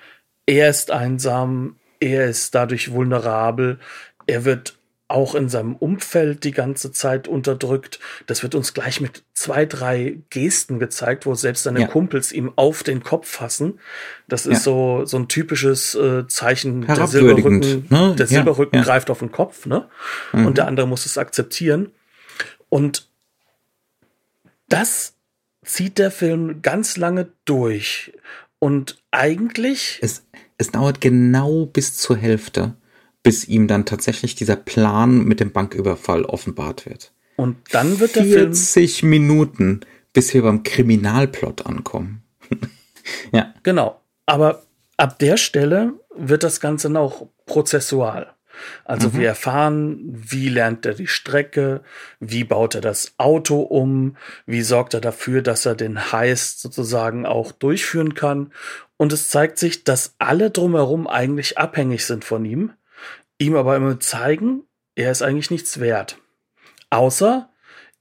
[0.45, 3.79] er ist einsam, er ist dadurch vulnerabel,
[4.27, 4.76] er wird
[5.09, 8.01] auch in seinem Umfeld die ganze Zeit unterdrückt.
[8.27, 11.87] Das wird uns gleich mit zwei, drei Gesten gezeigt, wo selbst seine ja.
[11.87, 13.79] Kumpels ihm auf den Kopf fassen.
[14.27, 14.62] Das ist ja.
[14.64, 18.16] so, so ein typisches äh, Zeichen, der Silberrücken, ne?
[18.19, 18.85] der Silberrücken ja.
[18.85, 19.88] greift auf den Kopf, ne?
[20.33, 20.47] Mhm.
[20.47, 21.92] Und der andere muss es akzeptieren.
[22.69, 23.09] Und
[24.69, 25.14] das
[25.64, 28.12] zieht der Film ganz lange durch.
[28.59, 30.01] Und eigentlich.
[30.03, 30.25] Es,
[30.59, 32.75] es dauert genau bis zur Hälfte
[33.27, 37.11] bis ihm dann tatsächlich dieser Plan mit dem Banküberfall offenbart wird.
[37.35, 39.81] Und dann wird der 40 Film Minuten,
[40.12, 42.23] bis wir beim Kriminalplot ankommen.
[43.33, 43.53] ja.
[43.65, 44.01] Genau.
[44.27, 44.62] Aber
[44.97, 48.33] ab der Stelle wird das Ganze noch prozessual.
[48.85, 49.19] Also mhm.
[49.19, 51.83] wir erfahren, wie lernt er die Strecke,
[52.21, 57.27] wie baut er das Auto um, wie sorgt er dafür, dass er den Heist sozusagen
[57.27, 58.53] auch durchführen kann.
[58.97, 62.71] Und es zeigt sich, dass alle drumherum eigentlich abhängig sind von ihm
[63.38, 64.62] ihm aber immer zeigen,
[64.94, 66.18] er ist eigentlich nichts wert.
[66.90, 67.51] Außer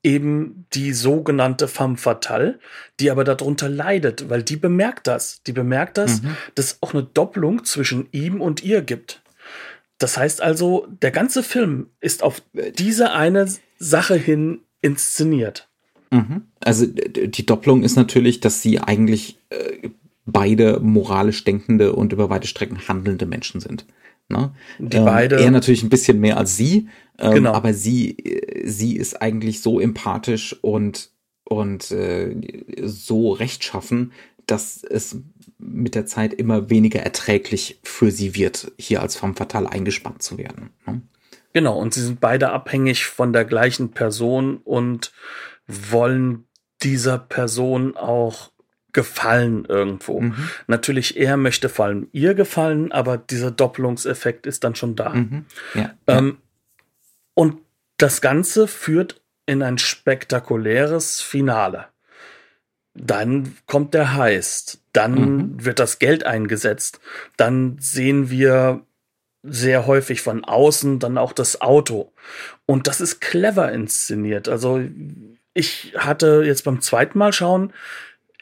[0.04, 2.60] eben die sogenannte femme fatale,
[3.00, 5.41] die aber darunter leidet, weil die bemerkt das.
[5.48, 6.38] Die bemerkt das, mhm.
[6.54, 9.24] dass es auch eine Doppelung zwischen ihm und ihr gibt.
[9.98, 12.41] Das heißt also, der ganze Film ist auf
[12.78, 13.48] diese eine
[13.80, 15.67] Sache hin inszeniert.
[16.12, 16.43] Mhm.
[16.60, 19.89] Also die Doppelung ist natürlich, dass sie eigentlich äh,
[20.26, 23.86] beide moralisch denkende und über weite Strecken handelnde Menschen sind.
[24.30, 24.54] Ne?
[24.80, 25.38] Die ähm, beide.
[25.38, 27.54] Er natürlich ein bisschen mehr als sie, ähm, genau.
[27.54, 28.18] aber sie,
[28.64, 31.12] sie ist eigentlich so empathisch und,
[31.44, 32.36] und äh,
[32.84, 34.14] so rechtschaffen,
[34.48, 35.18] dass es
[35.58, 40.38] mit der Zeit immer weniger erträglich für sie wird, hier als femme fatale eingespannt zu
[40.38, 40.72] werden.
[40.86, 41.02] Ne?
[41.54, 45.14] Genau, und sie sind beide abhängig von der gleichen Person und
[45.68, 46.48] wollen
[46.84, 48.52] dieser Person auch
[48.95, 50.21] gefallen irgendwo.
[50.21, 50.49] Mhm.
[50.67, 55.10] Natürlich, er möchte vor allem ihr gefallen, aber dieser Doppelungseffekt ist dann schon da.
[55.10, 55.45] Mhm.
[55.75, 56.38] Ja, ähm.
[57.36, 57.58] Und
[57.97, 61.88] das Ganze führt in ein spektakuläres Finale.
[62.93, 65.65] Dann kommt der Heist, dann mhm.
[65.65, 67.01] wird das Geld eingesetzt,
[67.36, 68.81] dann sehen wir
[69.43, 72.13] sehr häufig von außen dann auch das Auto.
[72.65, 74.47] Und das ist clever inszeniert.
[74.47, 74.81] Also
[75.53, 77.73] ich hatte jetzt beim zweiten Mal schauen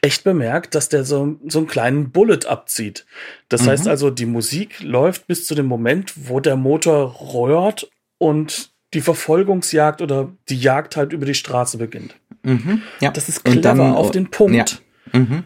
[0.04, 3.06] echt bemerkt, dass der so, so einen kleinen Bullet abzieht.
[3.48, 3.68] Das mhm.
[3.68, 9.00] heißt also, die Musik läuft bis zu dem Moment, wo der Motor röhrt und die
[9.00, 12.14] Verfolgungsjagd oder die Jagd halt über die Straße beginnt.
[12.42, 12.82] Mhm.
[13.00, 13.10] Ja.
[13.10, 14.82] Das ist clever dann, auf den Punkt.
[15.12, 15.18] Ja.
[15.18, 15.44] Mhm.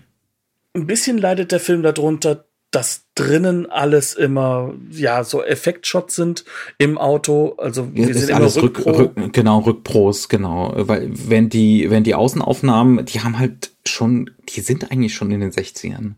[0.74, 6.44] Ein bisschen leidet der Film darunter, dass drinnen alles immer ja so Effektshots sind
[6.76, 8.90] im Auto, also wir sind immer alles Rückpro.
[8.90, 14.30] Rück, rück, genau Rückpros, genau, weil wenn die wenn die Außenaufnahmen, die haben halt schon,
[14.50, 16.14] die sind eigentlich schon in den 60ern.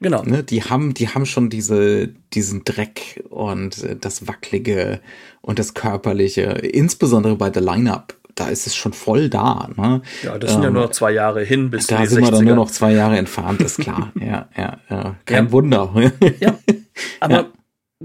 [0.00, 0.24] Genau.
[0.24, 5.00] Ne, die haben die haben schon diese diesen Dreck und das wackelige
[5.40, 9.68] und das körperliche, insbesondere bei der Lineup da ist es schon voll da.
[9.76, 10.02] Ne?
[10.22, 12.26] Ja, das sind ähm, ja nur noch zwei Jahre hin bis Da sind 60er.
[12.26, 14.12] wir dann nur noch zwei Jahre entfernt, ist klar.
[14.20, 15.52] ja, ja, ja, kein ja.
[15.52, 16.12] Wunder.
[16.40, 16.58] ja,
[17.20, 17.52] aber ja.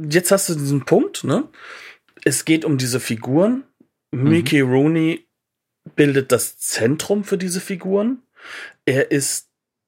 [0.09, 1.45] jetzt hast du diesen Punkt, ne?
[2.23, 3.63] Es geht um diese Figuren.
[4.11, 4.29] Mhm.
[4.29, 5.27] Mickey Rooney
[5.95, 8.23] bildet das Zentrum für diese Figuren.
[8.85, 9.47] Er ist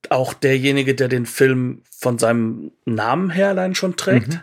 [0.09, 4.29] auch derjenige, der den Film von seinem Namen her allein schon trägt.
[4.29, 4.39] Mhm.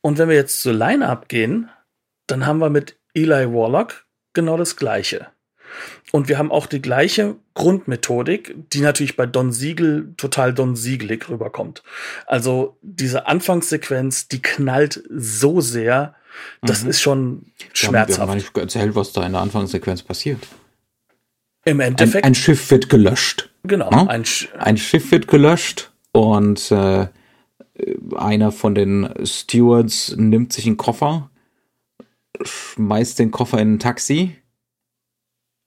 [0.00, 1.70] Und wenn wir jetzt zur Line-Up gehen,
[2.26, 4.03] dann haben wir mit Eli Warlock
[4.34, 5.28] genau das Gleiche.
[6.12, 11.28] Und wir haben auch die gleiche Grundmethodik, die natürlich bei Don Siegel total Don Siegelig
[11.28, 11.82] rüberkommt.
[12.26, 16.14] Also diese Anfangssequenz, die knallt so sehr,
[16.62, 16.90] das mhm.
[16.90, 18.18] ist schon schmerzhaft.
[18.18, 20.46] Wir haben gar nicht erzählt, was da in der Anfangssequenz passiert.
[21.64, 22.24] Im Endeffekt.
[22.24, 23.50] Ein, ein Schiff wird gelöscht.
[23.64, 23.90] Genau.
[23.90, 24.06] Ja?
[24.06, 27.08] Ein, Sch ein, Schiff wird gelöscht und äh,
[28.16, 31.30] einer von den Stewards nimmt sich einen Koffer
[32.42, 34.36] schmeißt den Koffer in ein Taxi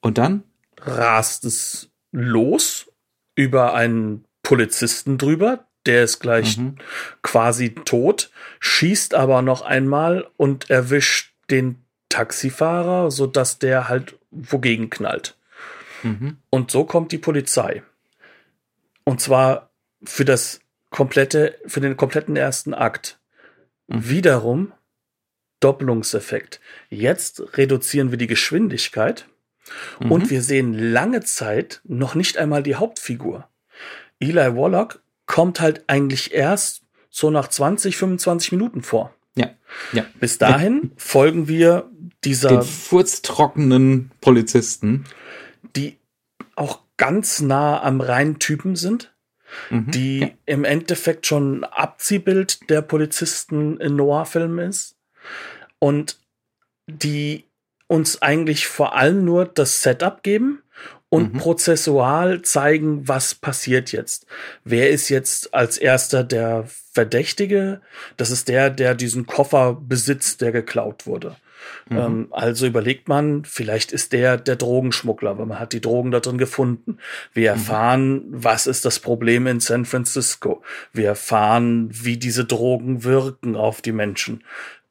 [0.01, 0.43] und dann
[0.81, 2.91] rast es los
[3.35, 6.77] über einen Polizisten drüber, der ist gleich mhm.
[7.21, 14.89] quasi tot, schießt aber noch einmal und erwischt den Taxifahrer, so dass der halt wogegen
[14.89, 15.37] knallt.
[16.03, 16.37] Mhm.
[16.49, 17.83] Und so kommt die Polizei.
[19.03, 19.69] Und zwar
[20.03, 23.19] für das komplette, für den kompletten ersten Akt.
[23.87, 24.09] Mhm.
[24.09, 24.73] Wiederum
[25.59, 26.59] Doppelungseffekt.
[26.89, 29.27] Jetzt reduzieren wir die Geschwindigkeit
[29.99, 30.11] mhm.
[30.11, 33.47] und wir sehen lange Zeit noch nicht einmal die Hauptfigur.
[34.19, 39.13] Eli Warlock kommt halt eigentlich erst so nach 20, 25 Minuten vor.
[39.35, 39.51] Ja,
[39.93, 40.05] ja.
[40.19, 41.89] Bis dahin folgen wir
[42.23, 45.05] dieser den furztrockenen Polizisten,
[45.75, 45.97] die
[46.55, 49.13] auch ganz nah am reinen Typen sind,
[49.69, 50.29] mhm, die ja.
[50.45, 54.96] im Endeffekt schon Abziehbild der Polizisten in Noir-Filmen ist
[55.79, 56.17] und
[56.87, 57.45] die
[57.87, 60.61] uns eigentlich vor allem nur das Setup geben
[61.09, 61.37] und mhm.
[61.37, 64.25] prozessual zeigen, was passiert jetzt.
[64.63, 67.81] Wer ist jetzt als erster der Verdächtige?
[68.17, 71.37] Das ist der, der diesen Koffer besitzt, der geklaut wurde.
[71.89, 71.97] Mhm.
[71.97, 76.19] Ähm, also überlegt man, vielleicht ist der der Drogenschmuggler, weil man hat die Drogen da
[76.19, 76.97] drin gefunden.
[77.33, 77.59] Wir mhm.
[77.59, 78.23] erfahren, mhm.
[78.29, 80.61] was ist das Problem in San Francisco.
[80.91, 84.43] Wir erfahren, wie diese Drogen wirken auf die Menschen.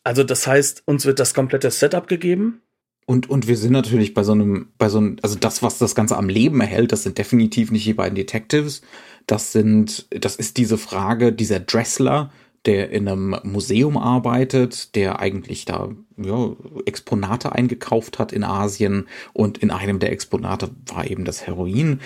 [0.06, 2.62] Also das heißt, uns wird das komplette Setup gegeben.
[3.06, 5.96] Und, und wir sind natürlich bei so einem, bei so einem, also das, was das
[5.96, 8.82] Ganze am Leben erhält, das sind definitiv nicht die beiden Detectives.
[9.26, 12.30] Das sind, das ist diese Frage, dieser Dressler,
[12.66, 19.58] der in einem Museum arbeitet, der eigentlich da ja, Exponate eingekauft hat in Asien und
[19.58, 22.00] in einem der Exponate war eben das Heroin.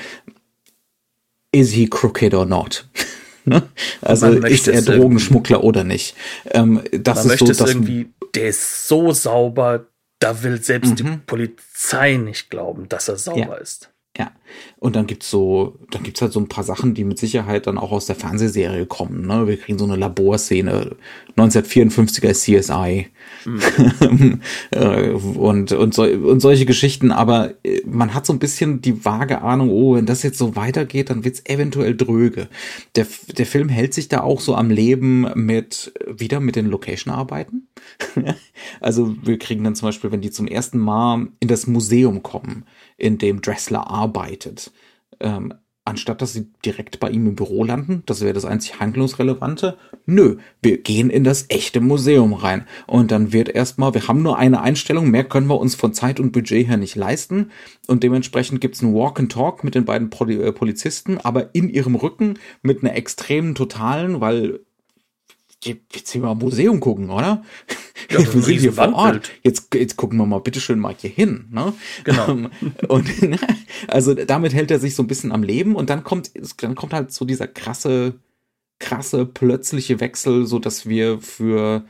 [1.52, 2.88] Is he crooked or not?
[3.44, 3.62] Ne?
[4.02, 6.14] Also ist er Drogenschmuggler oder nicht?
[6.50, 9.86] Ähm, das man ist möchte so, es irgendwie, der ist so sauber,
[10.18, 10.96] da will selbst mhm.
[10.96, 13.54] die Polizei nicht glauben, dass er sauber ja.
[13.54, 13.90] ist.
[14.18, 14.32] Ja.
[14.80, 17.76] Und dann gibt's so, dann gibt's halt so ein paar Sachen, die mit Sicherheit dann
[17.76, 19.26] auch aus der Fernsehserie kommen.
[19.26, 19.46] Ne?
[19.46, 20.96] Wir kriegen so eine Laborszene,
[21.36, 23.08] 1954er CSI
[23.44, 24.40] mhm.
[25.36, 27.12] und, und, so, und solche Geschichten.
[27.12, 30.56] Aber äh, man hat so ein bisschen die vage Ahnung, oh, wenn das jetzt so
[30.56, 32.48] weitergeht, dann wird's eventuell dröge.
[32.96, 37.68] Der, der Film hält sich da auch so am Leben mit, wieder mit den Location-Arbeiten.
[38.80, 42.64] also wir kriegen dann zum Beispiel, wenn die zum ersten Mal in das Museum kommen,
[42.96, 44.69] in dem Dressler arbeitet,
[45.20, 45.54] ähm,
[45.84, 50.36] anstatt dass sie direkt bei ihm im Büro landen, das wäre das einzig handlungsrelevante, nö,
[50.62, 52.66] wir gehen in das echte Museum rein.
[52.86, 56.20] Und dann wird erstmal, wir haben nur eine Einstellung, mehr können wir uns von Zeit
[56.20, 57.50] und Budget her nicht leisten.
[57.86, 61.94] Und dementsprechend gibt's ein Walk and Talk mit den beiden äh, Polizisten, aber in ihrem
[61.94, 64.60] Rücken mit einer extremen totalen, weil
[65.64, 67.44] jetzt hier mal Museum gucken, oder?
[68.10, 69.30] Ja, wir sind hier vor Ort.
[69.42, 71.46] Jetzt, jetzt gucken wir mal bitteschön mal hier hin.
[71.50, 71.72] Ne?
[72.04, 72.48] Genau.
[72.88, 73.08] Und
[73.88, 76.30] also damit hält er sich so ein bisschen am Leben und dann kommt,
[76.62, 78.14] dann kommt halt so dieser krasse,
[78.78, 81.84] krasse, plötzliche Wechsel, so dass wir für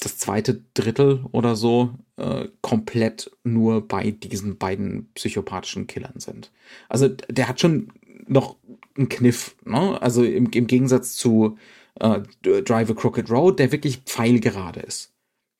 [0.00, 6.50] das zweite Drittel oder so äh, komplett nur bei diesen beiden psychopathischen Killern sind.
[6.88, 7.88] Also der hat schon
[8.26, 8.56] noch
[8.96, 10.00] einen Kniff, ne?
[10.00, 11.56] Also im, im Gegensatz zu
[12.00, 15.12] äh, Drive a Crooked Road, der wirklich pfeilgerade ist.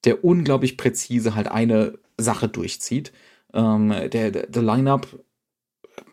[0.05, 3.13] Der unglaublich präzise halt eine Sache durchzieht.
[3.55, 5.07] Ähm, der, der, der Line-Up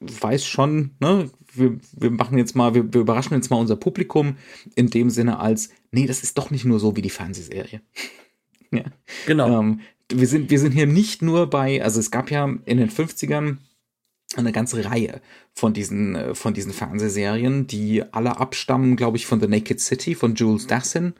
[0.01, 4.37] weiß schon, ne, wir, wir machen jetzt mal, wir, wir überraschen jetzt mal unser Publikum
[4.75, 7.81] in dem Sinne als, nee, das ist doch nicht nur so wie die Fernsehserie.
[8.71, 8.83] ja.
[9.25, 9.59] Genau.
[9.59, 12.89] Ähm, wir sind, wir sind hier nicht nur bei, also es gab ja in den
[12.89, 13.57] 50ern
[14.39, 15.21] eine ganze Reihe
[15.53, 20.15] von diesen, äh, von diesen Fernsehserien, die alle abstammen, glaube ich, von The Naked City
[20.15, 21.13] von Jules Dassin.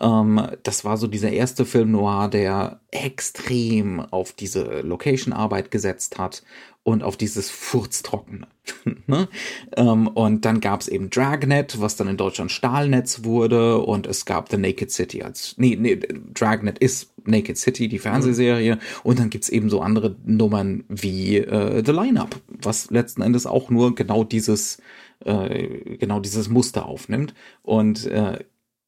[0.00, 6.42] Ähm, das war so dieser erste Film noir, der extrem auf diese Location-Arbeit gesetzt hat
[6.82, 8.46] und auf dieses Furztrockene.
[9.06, 9.28] ne?
[9.76, 14.24] ähm, und dann gab es eben Dragnet, was dann in Deutschland Stahlnetz wurde und es
[14.24, 15.98] gab The Naked City als, nee, nee,
[16.34, 21.82] Dragnet ist Naked City, die Fernsehserie und dann gibt's eben so andere Nummern wie äh,
[21.84, 24.78] The Lineup, was letzten Endes auch nur genau dieses,
[25.24, 28.44] äh, genau dieses Muster aufnimmt und äh,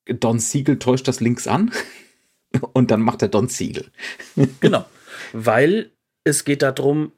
[0.07, 1.73] Don Siegel täuscht das links an
[2.73, 3.91] und dann macht er Don Siegel.
[4.61, 4.85] genau,
[5.33, 5.91] weil
[6.25, 7.13] es geht darum,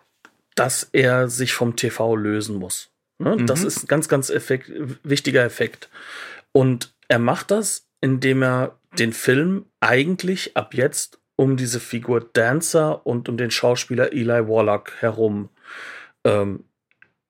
[0.55, 2.91] dass er sich vom TV lösen muss.
[3.19, 3.37] Ne?
[3.37, 3.47] Mhm.
[3.47, 4.71] Das ist ein ganz, ganz effekt,
[5.03, 5.89] wichtiger Effekt.
[6.53, 13.07] Und er macht das, indem er den Film eigentlich ab jetzt um diese Figur Dancer
[13.07, 15.51] und um den Schauspieler Eli Warlock herum
[16.25, 16.65] ähm,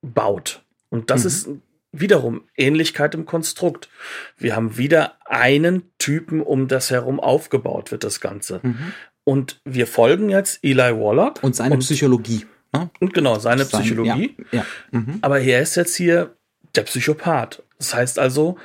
[0.00, 0.62] baut.
[0.88, 1.26] Und das mhm.
[1.26, 1.48] ist
[1.92, 3.88] wiederum Ähnlichkeit im Konstrukt.
[4.36, 8.60] Wir haben wieder einen Typen, um das herum aufgebaut wird, das Ganze.
[8.62, 8.92] Mhm.
[9.24, 11.42] Und wir folgen jetzt Eli Warlock.
[11.42, 12.46] Und seine und Psychologie.
[12.72, 12.90] Ne?
[13.00, 14.36] Und genau, seine Sein, Psychologie.
[14.52, 14.66] Ja, ja.
[14.90, 15.18] Mhm.
[15.22, 16.34] Aber er ist jetzt hier
[16.74, 17.62] der Psychopath.
[17.78, 18.58] Das heißt also,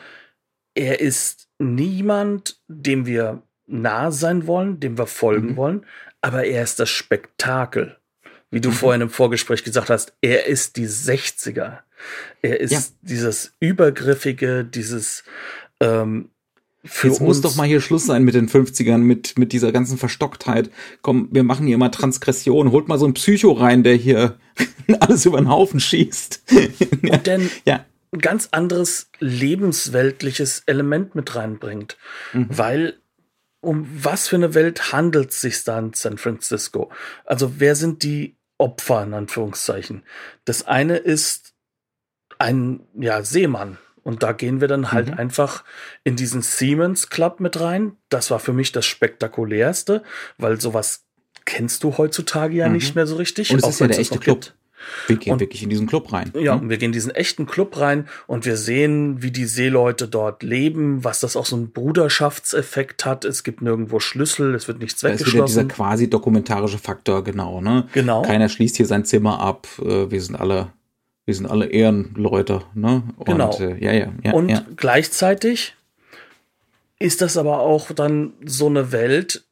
[0.76, 5.56] er ist niemand, dem wir nah sein wollen, dem wir folgen mhm.
[5.56, 5.86] wollen,
[6.22, 7.98] aber er ist das Spektakel.
[8.54, 8.74] Wie du mhm.
[8.74, 11.80] vorhin im Vorgespräch gesagt hast, er ist die 60er.
[12.44, 12.80] Er ist ja.
[13.02, 15.24] dieses Übergriffige, dieses
[15.80, 16.30] ähm,
[16.86, 19.98] für Jetzt muss doch mal hier Schluss sein mit den 50ern, mit, mit dieser ganzen
[19.98, 20.70] Verstocktheit.
[21.02, 22.72] Komm, wir machen hier mal Transgression.
[22.72, 24.38] Holt mal so ein Psycho rein, der hier
[25.00, 26.44] alles über den Haufen schießt.
[27.10, 27.86] Und dann ja.
[28.12, 31.98] ein ganz anderes lebensweltliches Element mit reinbringt.
[32.34, 32.48] Mhm.
[32.50, 32.98] Weil
[33.62, 36.92] um was für eine Welt handelt es sich da in San Francisco?
[37.26, 40.04] Also wer sind die Opfer in Anführungszeichen?
[40.46, 41.54] Das eine ist
[42.40, 45.14] ein ja, Seemann, und da gehen wir dann halt mhm.
[45.14, 45.64] einfach
[46.04, 47.96] in diesen Siemens Club mit rein.
[48.10, 50.04] Das war für mich das spektakulärste,
[50.38, 51.06] weil sowas
[51.46, 52.74] kennst du heutzutage ja mhm.
[52.74, 53.52] nicht mehr so richtig.
[53.52, 54.42] Und es ist ja der echte Club.
[54.42, 54.56] Gibt.
[55.08, 56.32] Wir gehen und, wirklich in diesen Club rein.
[56.40, 56.70] Ja, mhm.
[56.70, 61.04] wir gehen in diesen echten Club rein und wir sehen, wie die Seeleute dort leben,
[61.04, 63.26] was das auch so einen Bruderschaftseffekt hat.
[63.26, 65.40] Es gibt nirgendwo Schlüssel, es wird nichts da weggeschlossen.
[65.40, 67.88] Das ist wieder dieser quasi dokumentarische Faktor, genau, ne?
[67.94, 68.22] Genau.
[68.22, 70.72] Keiner schließt hier sein Zimmer ab, äh, wir sind alle
[71.26, 73.04] wir sind alle Ehrenleute, ne?
[73.16, 73.58] Und, genau.
[73.58, 74.34] Äh, ja, ja, ja.
[74.34, 74.66] Und ja.
[74.76, 75.76] gleichzeitig
[77.00, 79.46] ist das aber auch dann so eine Welt,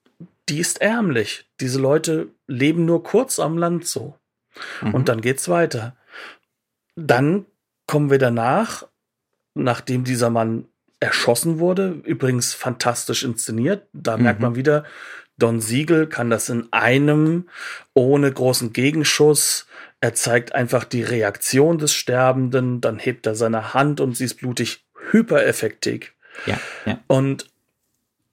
[0.49, 1.45] die ist ärmlich.
[1.59, 4.15] Diese Leute leben nur kurz am Land so.
[4.81, 4.93] Mhm.
[4.93, 5.95] Und dann geht's weiter.
[6.95, 7.45] Dann
[7.87, 8.87] kommen wir danach,
[9.53, 10.65] nachdem dieser Mann
[10.99, 13.87] erschossen wurde, übrigens fantastisch inszeniert.
[13.93, 14.23] Da mhm.
[14.23, 14.85] merkt man wieder,
[15.37, 17.49] Don Siegel kann das in einem
[17.93, 19.67] ohne großen Gegenschuss
[20.01, 24.39] er zeigt einfach die Reaktion des Sterbenden, dann hebt er seine Hand und sie ist
[24.39, 26.13] blutig hypereffektiv.
[26.47, 26.99] Ja, ja.
[27.05, 27.47] Und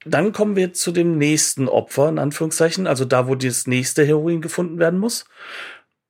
[0.06, 4.40] dann kommen wir zu dem nächsten Opfer, in Anführungszeichen, also da, wo das nächste Heroin
[4.40, 5.26] gefunden werden muss.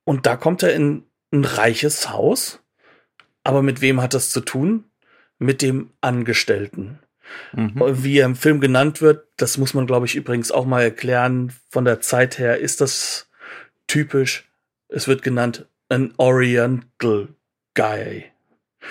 [0.09, 2.59] Und da kommt er in ein reiches Haus.
[3.43, 4.85] Aber mit wem hat das zu tun?
[5.37, 6.97] Mit dem Angestellten.
[7.53, 8.03] Mhm.
[8.03, 11.53] Wie er im Film genannt wird, das muss man, glaube ich, übrigens auch mal erklären.
[11.69, 13.29] Von der Zeit her ist das
[13.85, 14.49] typisch
[14.89, 17.29] es wird genannt an Oriental
[17.75, 18.25] Guy.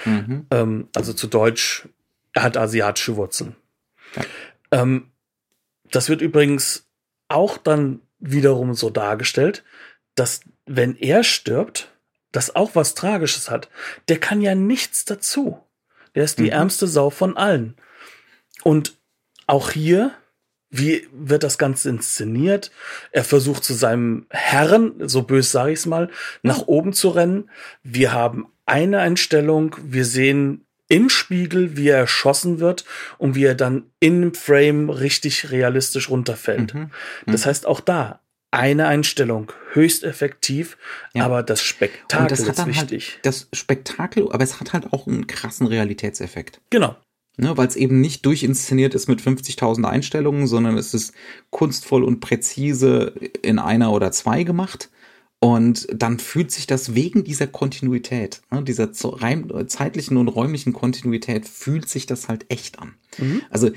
[0.04, 0.46] Mhm.
[0.50, 1.88] Ähm, also zu Deutsch,
[2.32, 3.56] er hat asiatische Wurzeln.
[4.14, 4.22] Ja.
[4.70, 5.10] Ähm,
[5.90, 6.86] das wird übrigens
[7.26, 9.64] auch dann wiederum so dargestellt,
[10.18, 11.90] dass wenn er stirbt,
[12.32, 13.68] das auch was Tragisches hat,
[14.08, 15.58] der kann ja nichts dazu.
[16.14, 16.50] Der ist die Mhm.
[16.50, 17.76] ärmste Sau von allen.
[18.64, 18.96] Und
[19.46, 20.12] auch hier,
[20.70, 22.70] wie wird das Ganze inszeniert?
[23.12, 26.10] Er versucht zu seinem Herren, so bös sage ich es mal,
[26.42, 27.50] nach oben zu rennen.
[27.82, 32.84] Wir haben eine Einstellung, wir sehen im Spiegel, wie er erschossen wird
[33.16, 36.74] und wie er dann im Frame richtig realistisch runterfällt.
[36.74, 36.90] Mhm.
[37.26, 38.20] Das heißt auch da
[38.50, 40.78] eine Einstellung, höchst effektiv,
[41.14, 41.24] Ja.
[41.24, 43.10] aber das Und Spektakel das ist dann wichtig.
[43.14, 46.60] halt das Spektakel, aber es hat halt auch einen krassen Realitätseffekt.
[46.70, 46.96] Genau.
[47.40, 51.14] Ne, weil es eben nicht durchinszeniert ist mit 50.000 Einstellungen, sondern es ist
[51.50, 54.90] kunstvoll und präzise in einer oder zwei gemacht.
[55.40, 61.46] Und dann fühlt sich das wegen dieser Kontinuität, ne, dieser reim- zeitlichen und räumlichen Kontinuität,
[61.46, 62.94] fühlt sich das halt echt an.
[63.18, 63.42] Mhm.
[63.48, 63.70] Also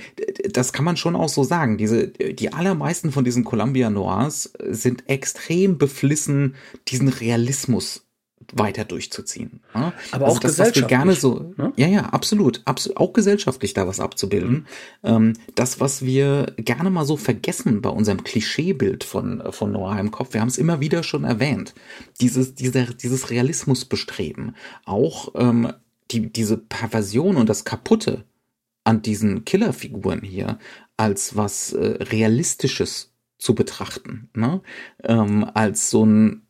[0.50, 1.78] das kann man schon auch so sagen.
[1.78, 6.56] Diese, die allermeisten von diesen Columbia Noirs sind extrem beflissen,
[6.88, 8.08] diesen Realismus
[8.54, 9.62] weiter durchzuziehen.
[9.74, 9.94] ne?
[10.12, 11.74] Aber also auch das, was wir gerne so, ne?
[11.76, 14.68] ja, ja, absolut, absolut, auch gesellschaftlich da was abzubilden.
[15.04, 20.12] Ähm, das, was wir gerne mal so vergessen bei unserem Klischeebild von, von Noir im
[20.12, 21.74] Kopf, wir haben es immer wieder schon erwähnt,
[22.20, 25.74] dieses, dieser, dieses Realismusbestreben, auch ähm,
[26.12, 28.26] die, diese Perversion und das Kaputte
[28.84, 30.58] an diesen Killerfiguren hier
[30.98, 34.62] als was äh, Realistisches zu betrachten, ne?
[35.04, 36.44] ähm, als so ein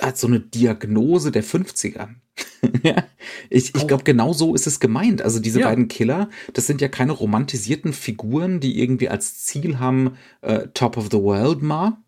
[0.00, 2.08] als so eine Diagnose der 50er.
[2.82, 3.04] Ja,
[3.50, 5.22] ich ich Auch- glaube, genau so ist es gemeint.
[5.22, 5.68] Also diese Ja.
[5.68, 10.96] beiden Killer, das sind ja keine romantisierten Figuren, die irgendwie als Ziel haben, äh, Top
[10.96, 11.98] of the World mal,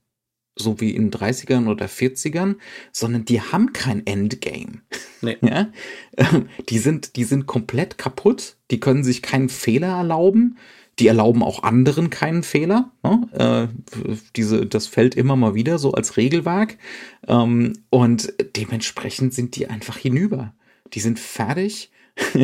[0.56, 2.56] so wie in den 30ern oder 40ern,
[2.92, 4.80] sondern die haben kein Endgame.
[5.20, 5.36] Nee.
[5.42, 5.68] Ja?
[6.16, 10.56] Ähm, Die sind, die sind komplett kaputt, die können sich keinen Fehler erlauben,
[10.98, 12.90] die erlauben auch anderen keinen Fehler.
[13.02, 13.28] Ne?
[13.32, 16.78] Äh, diese, das fällt immer mal wieder so als Regelwerk.
[17.26, 20.54] Ähm, und dementsprechend sind die einfach hinüber.
[20.94, 21.90] Die sind fertig.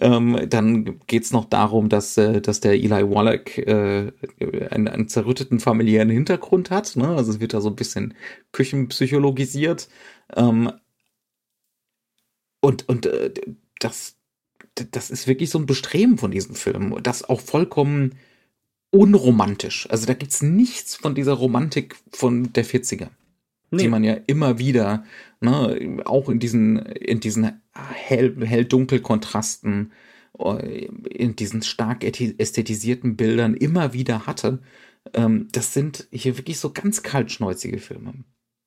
[0.00, 4.12] Ähm, dann geht's noch darum, dass, äh, dass der Eli Wallach äh,
[4.70, 6.96] einen, einen zerrütteten familiären Hintergrund hat.
[6.96, 7.08] Ne?
[7.08, 8.14] Also es wird da so ein bisschen
[8.52, 9.88] küchenpsychologisiert.
[10.34, 10.72] Ähm,
[12.60, 13.32] und und äh,
[13.78, 14.16] das,
[14.74, 16.96] das ist wirklich so ein Bestreben von diesem Film.
[17.02, 18.16] Das auch vollkommen
[18.90, 19.88] unromantisch.
[19.90, 23.10] Also da gibt's nichts von dieser Romantik von der 40er
[23.78, 23.90] die Nee.
[23.90, 25.04] man ja immer wieder,
[25.40, 29.92] ne, auch in diesen, in diesen hell, hell-dunkel Kontrasten,
[30.38, 34.60] äh, in diesen stark ästhetisierten Bildern immer wieder hatte.
[35.12, 38.14] Ähm, das sind hier wirklich so ganz kaltschnäuzige Filme.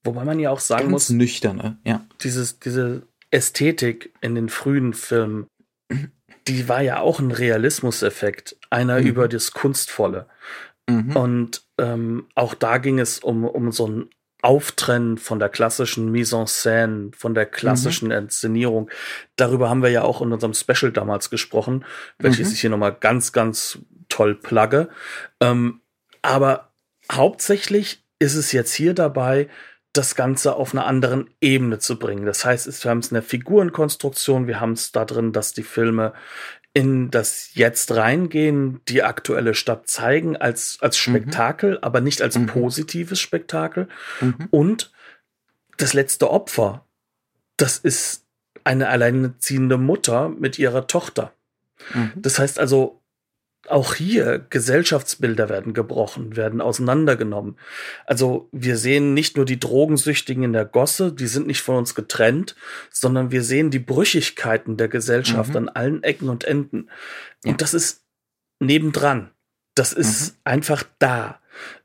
[0.03, 2.05] Wobei man ja auch sagen Ganz muss, nüchterne, ja.
[2.23, 5.47] dieses, diese Ästhetik in den frühen Filmen,
[6.47, 9.07] die war ja auch ein Realismuseffekt, einer Mhm.
[9.07, 10.27] über das Kunstvolle.
[10.89, 11.15] Mhm.
[11.15, 14.09] Und ähm, auch da ging es um, um so ein
[14.41, 18.89] Auftrennen von der klassischen Mise en scène, von der klassischen Inszenierung.
[19.35, 21.83] Darüber haben wir ja auch in unserem Special damals gesprochen,
[22.19, 22.53] welches Mhm.
[22.53, 23.79] ich hier nochmal ganz, ganz
[24.09, 24.89] toll plugge.
[25.41, 25.81] Ähm,
[26.21, 26.71] aber
[27.11, 29.49] hauptsächlich ist es jetzt hier dabei,
[29.93, 32.25] das Ganze auf einer anderen Ebene zu bringen.
[32.25, 35.53] Das heißt, es- wir haben es in der Figurenkonstruktion, wir haben es da drin, dass
[35.53, 36.13] die Filme
[36.73, 42.45] in das Jetzt reingehen, die aktuelle Stadt zeigen als, als Spektakel, aber nicht als Mhm.
[42.47, 43.87] positives Spektakel.
[44.21, 44.47] Mhm.
[44.51, 44.91] Und
[45.77, 46.85] das letzte Opfer,
[47.55, 48.25] das ist
[48.63, 51.33] eine alleinerziehende Mutter mit ihrer Tochter.
[51.95, 52.11] Mhm.
[52.17, 52.96] Das heißt also,
[53.69, 57.57] auch hier Gesellschaftsbilder werden gebrochen, werden auseinandergenommen.
[58.05, 61.95] Also wir sehen nicht nur die Drogensüchtigen in der Gosse, die sind nicht von uns
[61.95, 62.55] getrennt,
[62.91, 65.57] sondern wir sehen die Brüchigkeiten der Gesellschaft Mhm.
[65.57, 66.89] an allen Ecken und Enden.
[67.43, 67.51] Ja.
[67.51, 68.03] Und das ist
[68.59, 69.31] nebendran.
[69.75, 70.37] Das ist Mhm.
[70.43, 71.39] einfach da.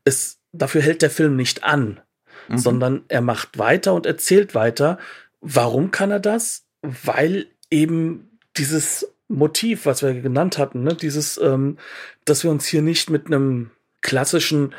[0.04, 2.00] Es, dafür hält der Film nicht an,
[2.48, 2.58] Mhm.
[2.58, 4.98] sondern er macht weiter und erzählt weiter.
[5.40, 6.64] Warum kann er das?
[6.82, 11.78] Weil eben dieses Motiv, was wir genannt hatten, ne, dieses, ähm,
[12.24, 13.70] dass wir uns hier nicht mit einem
[14.00, 14.74] klassischen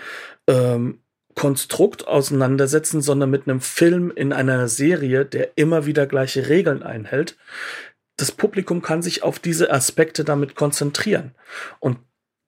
[0.48, 1.00] ähm,
[1.36, 7.38] Konstrukt auseinandersetzen, sondern mit einem Film in einer Serie, der immer wieder gleiche Regeln einhält.
[8.18, 11.34] Das Publikum kann sich auf diese Aspekte damit konzentrieren.
[11.80, 11.98] Und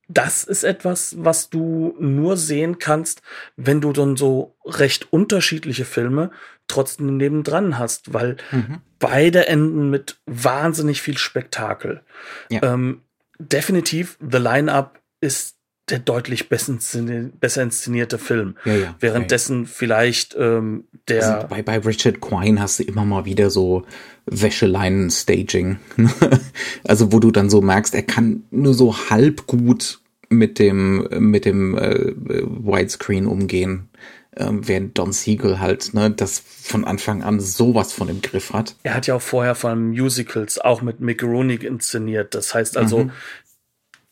[0.07, 3.21] das ist etwas, was du nur sehen kannst,
[3.55, 6.31] wenn du dann so recht unterschiedliche Filme
[6.67, 8.81] trotzdem nebendran hast, weil Mhm.
[8.99, 12.01] beide enden mit wahnsinnig viel Spektakel.
[12.49, 12.61] Ja.
[12.73, 13.01] Ähm,
[13.39, 15.54] definitiv, The Line-Up ist
[15.89, 18.55] der deutlich besser, inszeni besser inszenierte Film.
[18.65, 18.95] Ja, ja.
[18.99, 21.35] Währenddessen vielleicht ähm, der.
[21.35, 23.85] Also bei, bei Richard Quine hast du immer mal wieder so
[24.25, 25.77] Wäscheleinen-Staging.
[26.83, 31.45] also wo du dann so merkst, er kann nur so halb gut mit dem, mit
[31.45, 33.89] dem äh, Widescreen umgehen.
[34.37, 38.75] ähm, während Don Siegel halt, ne, das von Anfang an sowas von im Griff hat.
[38.83, 42.35] Er hat ja auch vorher vor allem Musicals auch mit Mick Rooney inszeniert.
[42.35, 43.11] Das heißt also, mhm.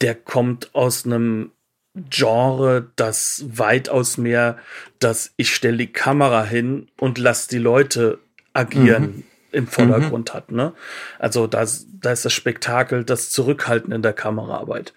[0.02, 1.52] der kommt aus einem
[1.96, 4.58] Genre, das weitaus mehr,
[5.00, 8.20] dass ich stelle die Kamera hin und lass die Leute
[8.54, 9.04] agieren.
[9.04, 9.24] Mhm
[9.54, 10.34] im Vordergrund mhm.
[10.34, 10.52] hat.
[10.52, 10.74] Ne?
[11.20, 11.66] Also da,
[12.02, 14.94] da ist das Spektakel, das Zurückhalten in der Kameraarbeit.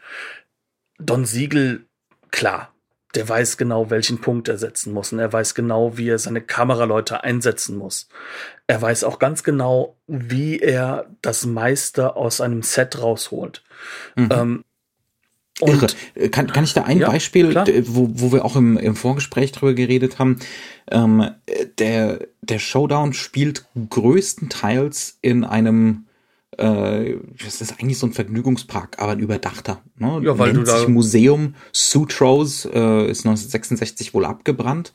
[0.99, 1.87] Don Siegel,
[2.31, 2.73] klar,
[3.15, 5.13] der weiß genau, welchen Punkt er setzen muss.
[5.13, 8.09] Und er weiß genau, wie er seine Kameraleute einsetzen muss.
[8.67, 13.63] Er weiß auch ganz genau, wie er das meiste aus einem Set rausholt.
[14.17, 14.29] Mhm.
[14.33, 14.65] Ähm,
[15.61, 16.29] und, Irre.
[16.31, 17.67] Kann, kann ich da ein ja, Beispiel, klar.
[17.87, 20.39] wo, wo wir auch im, im Vorgespräch drüber geredet haben?
[20.91, 21.31] Ähm,
[21.79, 26.07] der, der Showdown spielt größtenteils in einem
[26.59, 29.83] äh, das ist eigentlich so ein Vergnügungspark, aber ein überdachter.
[29.99, 30.21] Ne?
[30.25, 34.93] Ja, weil Nennt du da Museum Sutros, äh, ist 1966 wohl abgebrannt.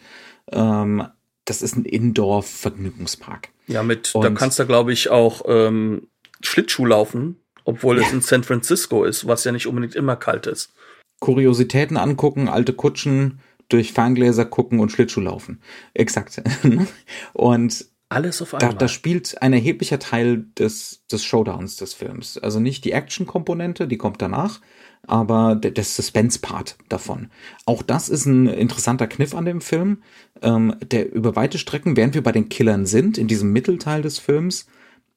[0.51, 1.03] Ähm,
[1.45, 3.49] das ist ein Indoor-Vergnügungspark.
[3.67, 6.07] Ja, mit, Und da kannst du, glaube ich, auch ähm,
[6.41, 8.05] Schlittschuh laufen, obwohl ja.
[8.05, 10.73] es in San Francisco ist, was ja nicht unbedingt immer kalt ist.
[11.19, 13.39] Kuriositäten angucken, alte Kutschen,
[13.69, 15.61] durch Ferngläser gucken und Schlittschuh laufen.
[15.93, 16.41] Exakt.
[17.33, 18.71] und alles auf einmal.
[18.71, 22.37] Da, da spielt ein erheblicher Teil des, des Showdowns des Films.
[22.37, 24.59] Also nicht die Action-Komponente, die kommt danach,
[25.07, 27.29] aber der, der Suspense-Part davon.
[27.65, 30.03] Auch das ist ein interessanter Kniff an dem Film,
[30.41, 34.19] ähm, der über weite Strecken, während wir bei den Killern sind, in diesem Mittelteil des
[34.19, 34.67] Films,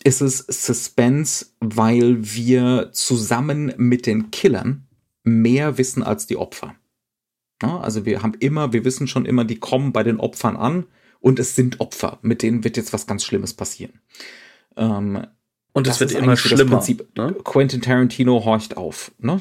[0.03, 4.86] ist es Suspense, weil wir zusammen mit den Killern
[5.22, 6.74] mehr wissen als die Opfer.
[7.62, 10.86] Ja, also wir haben immer, wir wissen schon immer, die kommen bei den Opfern an
[11.20, 14.01] und es sind Opfer, mit denen wird jetzt was ganz Schlimmes passieren.
[14.76, 15.26] Ähm,
[15.72, 16.76] und es wird immer schlimmer.
[16.76, 17.34] Prinzip, ne?
[17.42, 19.11] Quentin Tarantino horcht auf.
[19.18, 19.40] Ne?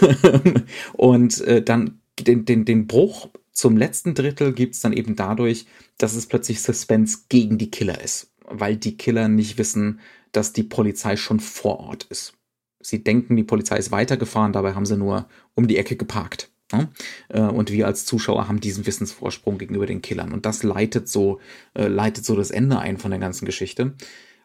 [0.94, 5.66] und äh, dann den, den, den Bruch zum letzten Drittel gibt's dann eben dadurch,
[5.98, 8.30] dass es plötzlich Suspense gegen die Killer ist.
[8.48, 10.00] Weil die Killer nicht wissen,
[10.32, 12.34] dass die Polizei schon vor Ort ist.
[12.80, 16.50] Sie denken, die Polizei ist weitergefahren, dabei haben sie nur um die Ecke geparkt.
[16.72, 16.88] Ne?
[17.28, 20.32] Äh, und wir als Zuschauer haben diesen Wissensvorsprung gegenüber den Killern.
[20.32, 21.40] Und das leitet so,
[21.74, 23.94] äh, leitet so das Ende ein von der ganzen Geschichte.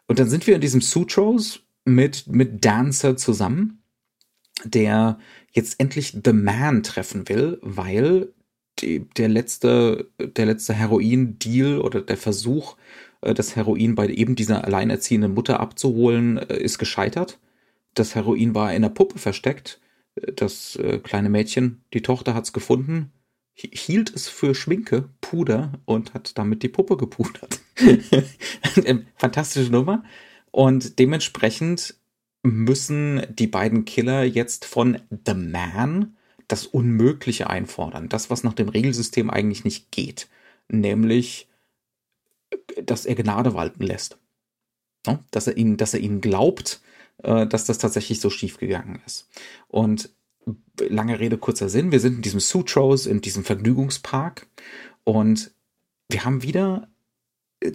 [0.06, 3.82] Und dann sind wir in diesem Sutros mit, mit Dancer zusammen,
[4.64, 5.18] der
[5.52, 8.32] jetzt endlich The Man treffen will, weil
[8.78, 12.76] die, der letzte, der letzte Heroin-Deal oder der Versuch,
[13.22, 17.38] das Heroin bei eben dieser alleinerziehenden Mutter abzuholen, ist gescheitert.
[17.94, 19.80] Das Heroin war in der Puppe versteckt
[20.14, 23.12] das äh, kleine Mädchen, die Tochter hat's gefunden,
[23.54, 27.60] hielt es für Schminke, Puder und hat damit die Puppe gepudert.
[29.16, 30.04] Fantastische Nummer.
[30.50, 31.96] Und dementsprechend
[32.42, 36.16] müssen die beiden Killer jetzt von The Man
[36.48, 38.08] das Unmögliche einfordern.
[38.08, 40.28] Das, was nach dem Regelsystem eigentlich nicht geht.
[40.68, 41.48] Nämlich,
[42.82, 44.18] dass er Gnade walten lässt.
[45.30, 46.80] Dass er ihnen, dass er ihnen glaubt,
[47.22, 49.28] äh, dass das tatsächlich so schief gegangen ist.
[49.68, 50.10] Und
[50.78, 54.46] lange Rede, kurzer Sinn, wir sind in diesem Sutros, in diesem Vergnügungspark
[55.04, 55.52] und
[56.08, 56.88] wir haben wieder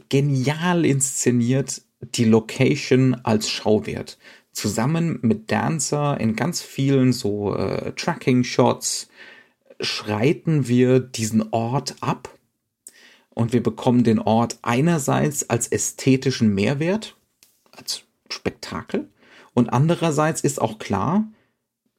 [0.10, 4.18] genial inszeniert die Location als Schauwert.
[4.52, 9.10] Zusammen mit Dancer in ganz vielen so äh, Tracking-Shots
[9.80, 12.37] schreiten wir diesen Ort ab
[13.38, 17.16] und wir bekommen den Ort einerseits als ästhetischen Mehrwert,
[17.72, 19.10] als Spektakel
[19.54, 21.32] und andererseits ist auch klar,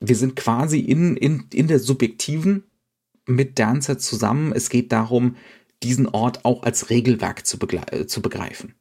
[0.01, 2.65] wir sind quasi in, in, in der subjektiven
[3.27, 4.53] mit Dancer zusammen.
[4.53, 5.37] Es geht darum,
[5.83, 7.59] diesen Ort auch als Regelwerk zu,
[8.07, 8.75] zu begreifen.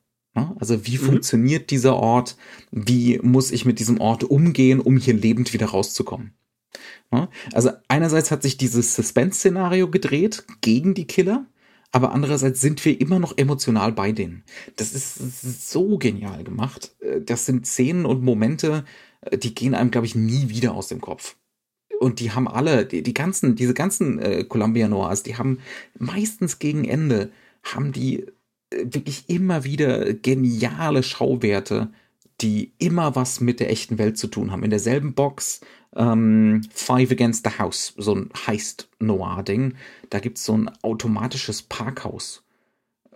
[0.60, 1.06] Also wie mhm.
[1.06, 2.38] funktioniert dieser Ort?
[2.70, 6.34] Wie muss ich mit diesem Ort umgehen, um hier lebend wieder rauszukommen?
[7.54, 11.48] Also einerseits hat sich dieses Suspense-Szenario gedreht gegen die Killer,
[11.92, 14.44] aber andererseits sind wir immer noch emotional bei denen.
[14.76, 16.96] Das ist so genial gemacht.
[17.02, 18.86] Äh, das sind Szenen und Momente,
[19.22, 21.36] äh, die gehen einem, glaube ich, nie wieder aus dem Kopf.
[22.00, 25.60] Und die haben alle, die, die ganzen, diese ganzen äh, Columbia Noirs, die haben
[25.98, 27.32] meistens gegen Ende,
[27.64, 28.28] haben die
[28.70, 31.92] äh, wirklich immer wieder geniale Schauwerte,
[32.42, 34.64] die immer was mit der echten Welt zu tun haben.
[34.64, 35.62] In derselben Box
[35.96, 39.76] ähm, Five Against the House, so ein Heist-Noir-Ding.
[40.10, 42.44] Da gibt's so ein automatisches Parkhaus.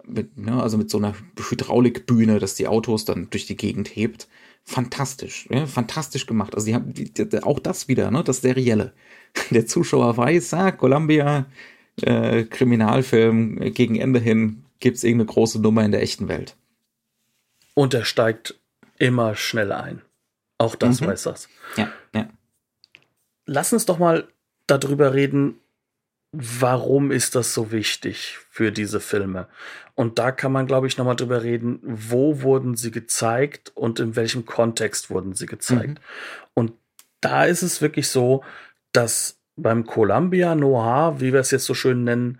[0.03, 4.27] Mit, ne, also mit so einer Hydraulikbühne, dass die Autos dann durch die Gegend hebt.
[4.63, 6.55] Fantastisch, ja, fantastisch gemacht.
[6.55, 8.93] Also die haben die, die, auch das wieder, ne, das Serielle.
[9.51, 11.45] Der Zuschauer weiß, ah, Columbia,
[12.01, 16.55] äh, Kriminalfilm, gegen Ende hin gibt's irgendeine große Nummer in der echten Welt.
[17.75, 18.59] Und er steigt
[18.97, 20.01] immer schnell ein.
[20.57, 21.07] Auch das mhm.
[21.07, 21.47] weiß das.
[21.77, 21.91] Ja
[23.51, 24.27] lass uns doch mal
[24.65, 25.59] darüber reden,
[26.31, 29.47] warum ist das so wichtig für diese Filme?
[29.95, 34.15] Und da kann man, glaube ich, nochmal drüber reden, wo wurden sie gezeigt und in
[34.15, 35.99] welchem Kontext wurden sie gezeigt.
[35.99, 36.51] Mhm.
[36.53, 36.73] Und
[37.19, 38.43] da ist es wirklich so,
[38.93, 42.39] dass beim Columbia Noir, wie wir es jetzt so schön nennen,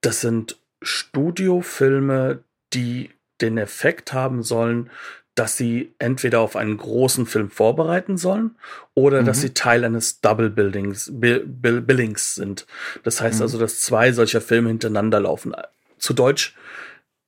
[0.00, 3.10] das sind Studiofilme, die
[3.40, 4.90] den Effekt haben sollen,
[5.34, 8.56] dass sie entweder auf einen großen Film vorbereiten sollen
[8.94, 9.26] oder mhm.
[9.26, 12.66] dass sie Teil eines Double Buildings, Bill, Bill, Billings sind.
[13.02, 13.42] Das heißt mhm.
[13.42, 15.54] also, dass zwei solcher Filme hintereinander laufen.
[15.98, 16.54] Zu Deutsch,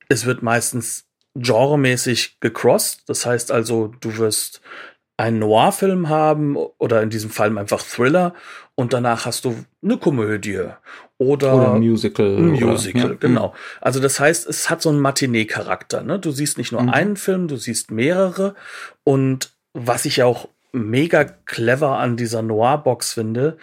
[0.09, 1.05] es wird meistens
[1.35, 3.01] genremäßig gecrossed.
[3.07, 4.61] Das heißt also, du wirst
[5.17, 8.35] einen Noir-Film haben oder in diesem Fall einfach Thriller
[8.75, 10.69] und danach hast du eine Komödie
[11.19, 12.37] oder, oder Musical.
[12.37, 13.17] Musical, oder, ja.
[13.19, 13.53] genau.
[13.81, 16.03] Also das heißt, es hat so einen Matinee-Charakter.
[16.03, 16.19] Ne?
[16.19, 16.89] Du siehst nicht nur mhm.
[16.89, 18.55] einen Film, du siehst mehrere.
[19.03, 23.57] Und was ich auch mega clever an dieser Noir-Box finde,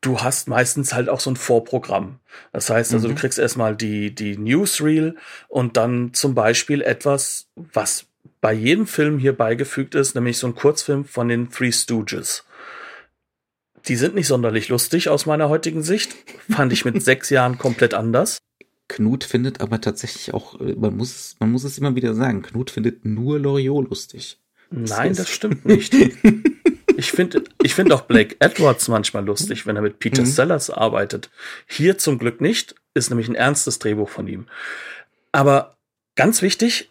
[0.00, 2.18] du hast meistens halt auch so ein Vorprogramm.
[2.52, 3.14] Das heißt also, mhm.
[3.14, 5.16] du kriegst erstmal die, die Newsreel
[5.48, 8.06] und dann zum Beispiel etwas, was
[8.40, 12.44] bei jedem Film hier beigefügt ist, nämlich so ein Kurzfilm von den Three Stooges.
[13.88, 16.14] Die sind nicht sonderlich lustig aus meiner heutigen Sicht.
[16.50, 18.38] Fand ich mit sechs Jahren komplett anders.
[18.88, 23.04] Knut findet aber tatsächlich auch, man muss, man muss es immer wieder sagen, Knut findet
[23.04, 24.38] nur Loriot lustig.
[24.70, 25.94] Nein, das stimmt nicht.
[26.96, 30.26] Ich finde ich finde auch Blake Edwards manchmal lustig, wenn er mit Peter mhm.
[30.26, 31.30] Sellers arbeitet.
[31.66, 34.48] Hier zum Glück nicht, ist nämlich ein ernstes Drehbuch von ihm.
[35.32, 35.78] Aber
[36.14, 36.90] ganz wichtig,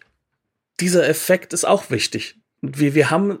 [0.80, 2.40] dieser Effekt ist auch wichtig.
[2.60, 3.38] Wir, wir haben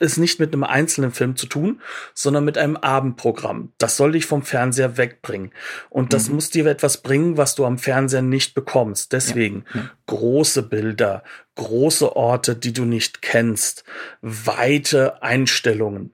[0.00, 1.80] es nicht mit einem einzelnen Film zu tun,
[2.14, 3.72] sondern mit einem Abendprogramm.
[3.78, 5.52] Das soll dich vom Fernseher wegbringen.
[5.88, 6.36] Und das mhm.
[6.36, 9.12] muss dir etwas bringen, was du am Fernseher nicht bekommst.
[9.12, 9.80] Deswegen ja.
[9.80, 9.90] Ja.
[10.06, 11.22] große Bilder,
[11.54, 13.84] große Orte, die du nicht kennst,
[14.20, 16.12] weite Einstellungen.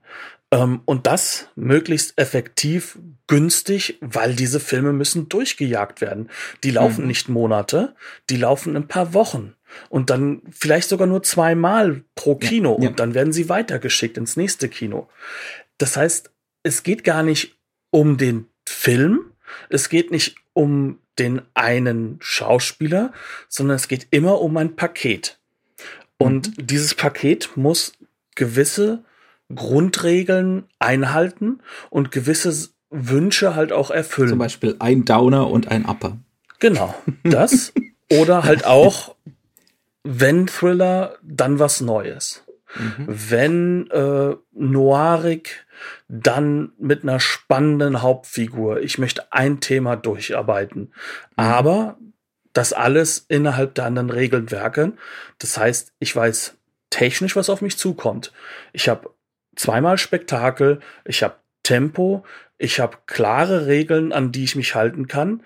[0.51, 6.29] Ähm, und das möglichst effektiv, günstig, weil diese Filme müssen durchgejagt werden.
[6.63, 7.07] Die laufen mhm.
[7.07, 7.95] nicht Monate,
[8.29, 9.55] die laufen ein paar Wochen
[9.89, 12.89] und dann vielleicht sogar nur zweimal pro Kino ja, ja.
[12.89, 15.07] und dann werden sie weitergeschickt ins nächste Kino.
[15.77, 16.31] Das heißt,
[16.63, 17.57] es geht gar nicht
[17.91, 19.31] um den Film,
[19.69, 23.11] es geht nicht um den einen Schauspieler,
[23.47, 25.39] sondern es geht immer um ein Paket.
[26.17, 26.67] Und mhm.
[26.67, 27.93] dieses Paket muss
[28.35, 29.03] gewisse
[29.53, 31.59] Grundregeln einhalten
[31.89, 34.29] und gewisse Wünsche halt auch erfüllen.
[34.29, 36.17] Zum Beispiel ein Downer und ein Upper.
[36.59, 37.73] Genau, das.
[38.11, 39.15] Oder halt auch
[40.03, 42.43] wenn Thriller, dann was Neues.
[42.75, 43.05] Mhm.
[43.07, 45.65] Wenn äh, noirig,
[46.07, 48.81] dann mit einer spannenden Hauptfigur.
[48.81, 50.81] Ich möchte ein Thema durcharbeiten.
[50.81, 50.91] Mhm.
[51.35, 51.97] Aber
[52.53, 54.93] das alles innerhalb der anderen Regelwerke.
[55.39, 56.55] Das heißt, ich weiß
[56.89, 58.31] technisch, was auf mich zukommt.
[58.71, 59.09] Ich habe
[59.55, 62.23] zweimal Spektakel, ich habe Tempo,
[62.57, 65.43] ich habe klare Regeln, an die ich mich halten kann.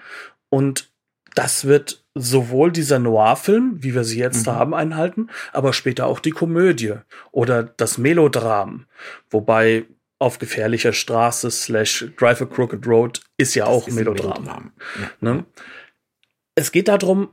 [0.50, 0.90] Und
[1.36, 4.52] das wird sowohl dieser Noir-Film, wie wir sie jetzt mhm.
[4.52, 6.96] haben, einhalten, aber später auch die Komödie
[7.32, 8.86] oder das Melodram.
[9.30, 9.86] Wobei
[10.20, 14.44] auf gefährlicher Straße slash Drive a Crooked Road ist ja das auch ist Melodram.
[14.44, 14.72] Melodram.
[15.00, 15.12] Ja.
[15.22, 15.46] Ne?
[16.56, 17.30] Es geht darum,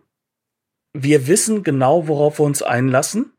[0.92, 3.32] wir wissen genau, worauf wir uns einlassen,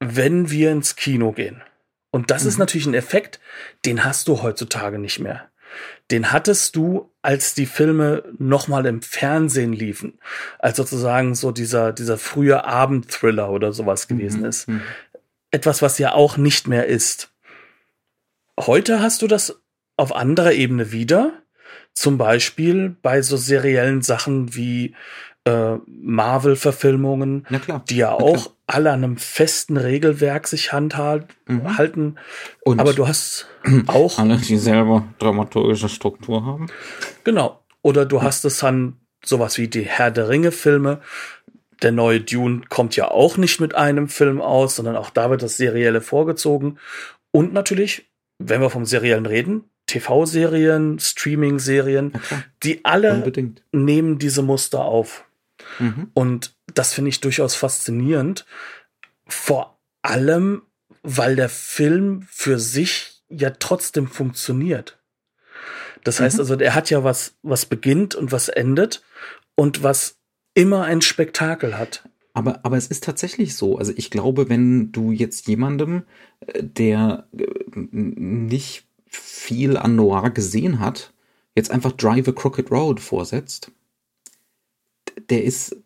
[0.00, 1.62] wenn wir ins Kino gehen.
[2.10, 2.48] Und das mhm.
[2.48, 3.40] ist natürlich ein Effekt,
[3.84, 5.50] den hast du heutzutage nicht mehr
[6.10, 10.18] den hattest du, als die Filme nochmal im Fernsehen liefen,
[10.58, 14.46] als sozusagen so dieser, dieser frühe Abendthriller oder sowas mhm, gewesen mhm.
[14.46, 14.68] ist.
[15.50, 17.30] Etwas, was ja auch nicht mehr ist.
[18.58, 19.60] Heute hast du das
[19.96, 21.32] auf anderer Ebene wieder.
[21.92, 24.94] Zum Beispiel bei so seriellen Sachen wie
[25.46, 27.46] äh, Marvel-Verfilmungen,
[27.88, 31.28] die ja auch alle an einem festen Regelwerk sich handhalten.
[31.46, 32.16] Mhm.
[32.64, 33.46] Und Aber du hast
[33.86, 34.18] auch.
[34.18, 36.66] Alle, die selber dramaturgische Struktur haben.
[37.22, 37.60] Genau.
[37.82, 41.00] Oder du hast es an sowas wie die Herr der Ringe-Filme.
[41.82, 45.42] Der neue Dune kommt ja auch nicht mit einem Film aus, sondern auch da wird
[45.42, 46.78] das Serielle vorgezogen.
[47.30, 52.42] Und natürlich, wenn wir vom Seriellen reden, TV-Serien, Streaming-Serien, okay.
[52.64, 53.62] die alle Unbedingt.
[53.70, 55.24] nehmen diese Muster auf.
[55.78, 56.10] Mhm.
[56.14, 58.46] Und das finde ich durchaus faszinierend.
[59.26, 60.62] Vor allem,
[61.02, 64.98] weil der Film für sich ja trotzdem funktioniert.
[66.04, 66.40] Das heißt mhm.
[66.40, 69.02] also, er hat ja was, was beginnt und was endet
[69.56, 70.18] und was
[70.54, 72.08] immer ein Spektakel hat.
[72.32, 73.78] Aber, aber es ist tatsächlich so.
[73.78, 76.02] Also ich glaube, wenn du jetzt jemandem,
[76.40, 77.46] äh, der äh,
[77.82, 81.14] nicht viel an Noir gesehen hat,
[81.54, 83.72] jetzt einfach Drive a Crooked Road vorsetzt,
[85.30, 85.76] der ist,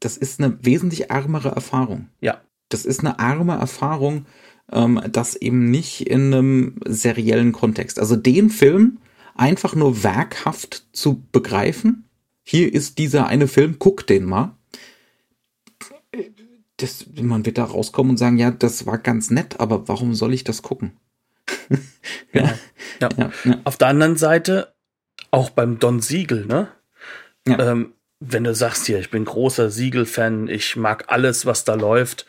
[0.00, 2.08] das ist eine wesentlich ärmere Erfahrung.
[2.20, 2.40] Ja.
[2.68, 4.26] Das ist eine arme Erfahrung,
[4.72, 7.98] ähm, das eben nicht in einem seriellen Kontext.
[7.98, 8.98] Also den Film
[9.34, 12.04] einfach nur werkhaft zu begreifen.
[12.44, 14.56] Hier ist dieser eine Film, guck den mal.
[16.76, 20.32] Das, man wird da rauskommen und sagen, ja, das war ganz nett, aber warum soll
[20.32, 20.92] ich das gucken?
[22.32, 22.54] ja.
[23.00, 23.08] Ja.
[23.16, 23.32] ja.
[23.44, 23.60] ja.
[23.64, 24.74] Auf der anderen Seite,
[25.30, 26.68] auch beim Don Siegel, ne?
[27.48, 27.72] Ja.
[27.72, 32.26] Ähm, wenn du sagst hier, ich bin großer Siegel-Fan, ich mag alles, was da läuft,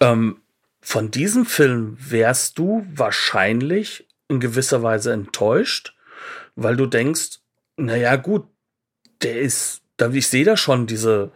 [0.00, 0.40] ähm,
[0.80, 5.94] von diesem Film wärst du wahrscheinlich in gewisser Weise enttäuscht,
[6.56, 7.40] weil du denkst,
[7.76, 8.46] naja, gut,
[9.22, 9.82] der ist,
[10.12, 11.30] ich sehe da schon diese,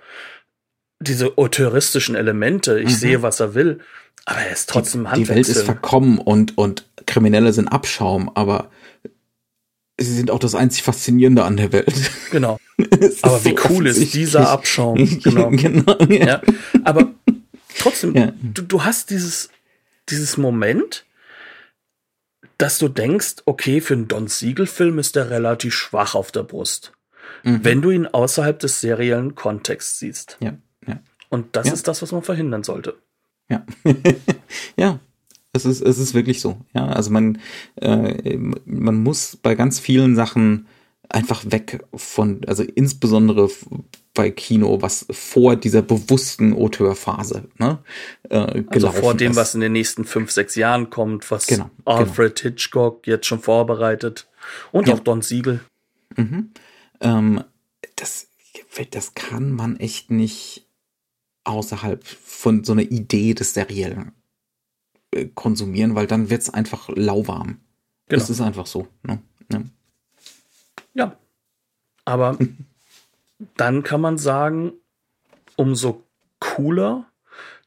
[1.01, 2.95] diese auteuristischen Elemente, ich mhm.
[2.95, 3.81] sehe, was er will,
[4.25, 8.71] aber er ist trotzdem die, die Welt ist verkommen und, und Kriminelle sind Abschaum, aber
[9.99, 12.11] sie sind auch das einzig Faszinierende an der Welt.
[12.31, 12.59] Genau.
[13.23, 14.97] aber wie cool ist dieser Abschaum?
[15.23, 15.51] Genau.
[15.51, 16.27] genau ja.
[16.27, 16.43] ja.
[16.85, 17.13] Aber
[17.79, 18.33] trotzdem, ja.
[18.41, 19.51] du, du hast dieses,
[20.09, 21.05] dieses Moment,
[22.57, 26.93] dass du denkst, okay, für einen Don Siegel-Film ist der relativ schwach auf der Brust.
[27.45, 27.65] Mhm.
[27.65, 30.39] Wenn du ihn außerhalb des seriellen Kontexts siehst.
[30.41, 30.57] Ja.
[30.87, 31.01] ja.
[31.29, 32.97] Und das ist das, was man verhindern sollte.
[33.49, 33.65] Ja.
[34.77, 35.01] ja.
[35.65, 36.59] Es ist, es ist wirklich so.
[36.75, 37.39] Ja, also man,
[37.77, 40.67] äh, man muss bei ganz vielen Sachen
[41.09, 43.51] einfach weg von, also insbesondere
[44.15, 47.79] bei Kino, was vor dieser bewussten Auteurphase ne,
[48.29, 49.37] äh, also vor dem, ist.
[49.37, 52.51] was in den nächsten fünf, sechs Jahren kommt, was genau, Alfred genau.
[52.51, 54.29] Hitchcock jetzt schon vorbereitet
[54.73, 54.95] und ja.
[54.95, 55.61] auch Don Siegel.
[56.17, 56.51] Mhm.
[57.01, 57.45] Ähm,
[57.97, 58.29] das,
[58.91, 60.67] das kann man echt nicht
[61.45, 64.13] außerhalb von so einer Idee des Seriellen
[65.27, 67.61] konsumieren, weil dann wird es einfach lauwarm.
[68.09, 68.21] Genau.
[68.21, 68.89] Das ist einfach so.
[69.03, 69.21] Ne?
[69.53, 69.63] Ja.
[70.95, 71.17] ja.
[72.05, 72.39] Aber
[73.57, 74.73] dann kann man sagen,
[75.57, 76.05] umso
[76.39, 77.07] cooler,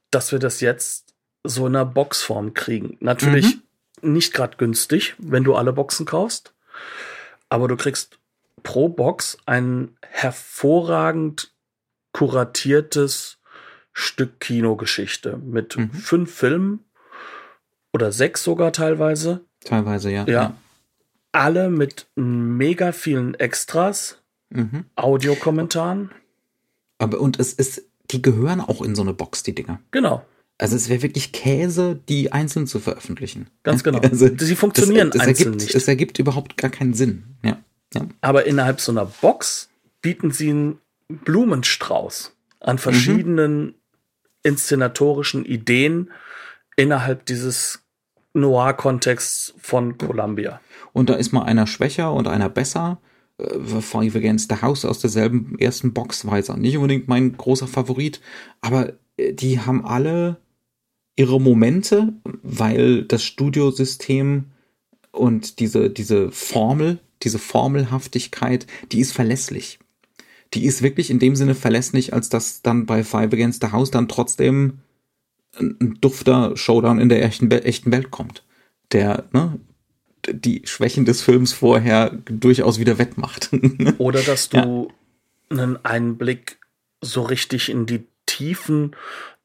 [0.09, 2.97] dass wir das jetzt so in einer Boxform kriegen.
[2.99, 3.57] Natürlich
[4.01, 4.13] mhm.
[4.13, 6.53] nicht gerade günstig, wenn du alle Boxen kaufst,
[7.49, 8.19] aber du kriegst
[8.63, 11.53] pro Box ein hervorragend
[12.13, 13.39] kuratiertes
[13.93, 15.91] Stück Kinogeschichte mit mhm.
[15.91, 16.85] fünf Filmen
[17.93, 19.41] oder sechs sogar teilweise.
[19.63, 20.25] Teilweise, ja.
[20.25, 20.33] Ja.
[20.33, 20.57] ja.
[21.31, 24.85] Alle mit mega vielen Extras mhm.
[24.95, 26.11] Audiokommentaren.
[26.97, 29.79] Aber und es ist, die gehören auch in so eine Box, die Dinger.
[29.91, 30.25] Genau.
[30.57, 33.47] Also es wäre wirklich Käse, die einzeln zu veröffentlichen.
[33.63, 33.99] Ganz genau.
[33.99, 35.75] Also Sie funktionieren das, das einzeln ergibt, nicht.
[35.75, 37.23] Es ergibt überhaupt gar keinen Sinn.
[37.43, 37.57] Ja.
[37.95, 38.05] ja.
[38.21, 39.69] Aber innerhalb so einer Box
[40.01, 43.75] bieten Sie einen Blumenstrauß an verschiedenen mhm.
[44.43, 46.11] inszenatorischen Ideen
[46.75, 47.80] innerhalb dieses
[48.34, 50.61] Noir-Kontexts von Columbia.
[50.93, 52.99] Und da ist mal einer schwächer und einer besser.
[53.79, 58.21] Five Against the House aus derselben ersten Box war jetzt nicht unbedingt mein großer Favorit,
[58.61, 60.38] aber äh, die haben alle
[61.15, 62.13] ihre Momente,
[62.43, 64.45] weil das Studiosystem
[65.11, 69.79] und diese, diese Formel, diese Formelhaftigkeit, die ist verlässlich.
[70.53, 73.91] Die ist wirklich in dem Sinne verlässlich, als dass dann bei Five Against the House
[73.91, 74.79] dann trotzdem
[75.59, 78.43] ein dufter Showdown in der echten, echten Welt kommt.
[78.91, 79.59] Der, ne,
[80.27, 83.49] die Schwächen des Films vorher durchaus wieder wettmacht.
[83.97, 84.91] Oder dass du
[85.49, 85.57] ja.
[85.57, 86.59] einen Einblick
[87.01, 88.95] so richtig in die Tiefen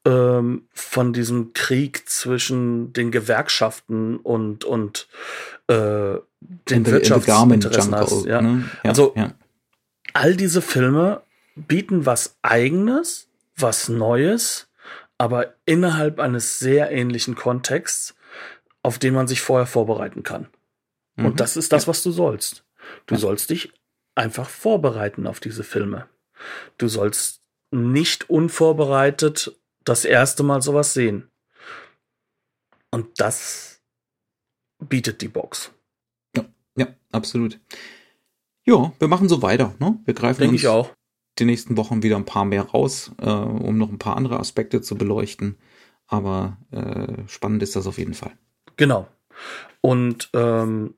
[0.05, 5.07] ähm, von diesem Krieg zwischen den Gewerkschaften und, und
[5.67, 6.15] äh,
[6.69, 8.25] den Wirtschaftsinteressen hast.
[8.25, 8.41] Ja.
[8.41, 8.69] Ne?
[8.83, 9.13] Ja, also
[10.13, 11.21] all diese Filme
[11.55, 14.66] bieten was Eigenes, was Neues,
[15.17, 18.15] aber innerhalb eines sehr ähnlichen Kontexts,
[18.83, 20.47] auf den man sich vorher vorbereiten kann.
[21.15, 21.25] Mhm.
[21.25, 22.65] Und das ist das, was du sollst.
[23.05, 23.19] Du ja.
[23.19, 23.73] sollst dich
[24.15, 26.07] einfach vorbereiten auf diese Filme.
[26.77, 27.41] Du sollst
[27.71, 31.29] nicht unvorbereitet das erste Mal sowas sehen.
[32.91, 33.81] Und das
[34.79, 35.71] bietet die Box.
[36.35, 36.45] Ja,
[36.75, 37.59] ja, absolut.
[38.65, 39.75] Ja, wir machen so weiter.
[39.79, 39.99] Ne?
[40.05, 40.93] Wir greifen Denk uns ich auch.
[41.39, 44.81] Die nächsten Wochen wieder ein paar mehr raus, äh, um noch ein paar andere Aspekte
[44.81, 45.57] zu beleuchten.
[46.07, 48.31] Aber äh, spannend ist das auf jeden Fall.
[48.77, 49.07] Genau.
[49.81, 50.95] Und ähm,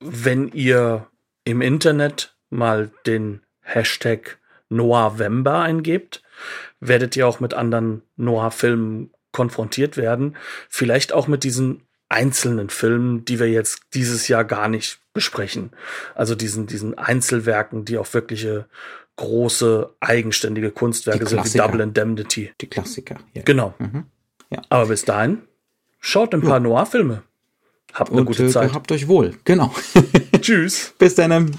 [0.00, 1.06] wenn ihr
[1.44, 6.22] im Internet mal den Hashtag Noavember eingebt,
[6.80, 10.36] werdet ihr auch mit anderen Noir-Filmen konfrontiert werden.
[10.68, 15.72] Vielleicht auch mit diesen einzelnen Filmen, die wir jetzt dieses Jahr gar nicht besprechen.
[16.14, 18.66] Also diesen, diesen Einzelwerken, die auch wirkliche
[19.16, 22.52] große, eigenständige Kunstwerke sind, wie Double Indemnity.
[22.60, 23.16] Die Klassiker.
[23.34, 23.42] Ja.
[23.42, 23.74] Genau.
[23.78, 24.04] Mhm.
[24.50, 24.62] Ja.
[24.68, 25.42] Aber bis dahin,
[26.00, 26.60] schaut ein paar ja.
[26.60, 27.22] Noir-Filme.
[27.92, 28.74] Habt eine Und, gute äh, Zeit.
[28.74, 29.34] Habt euch wohl.
[29.44, 29.74] Genau.
[30.40, 30.94] Tschüss.
[30.98, 31.56] Bis dann.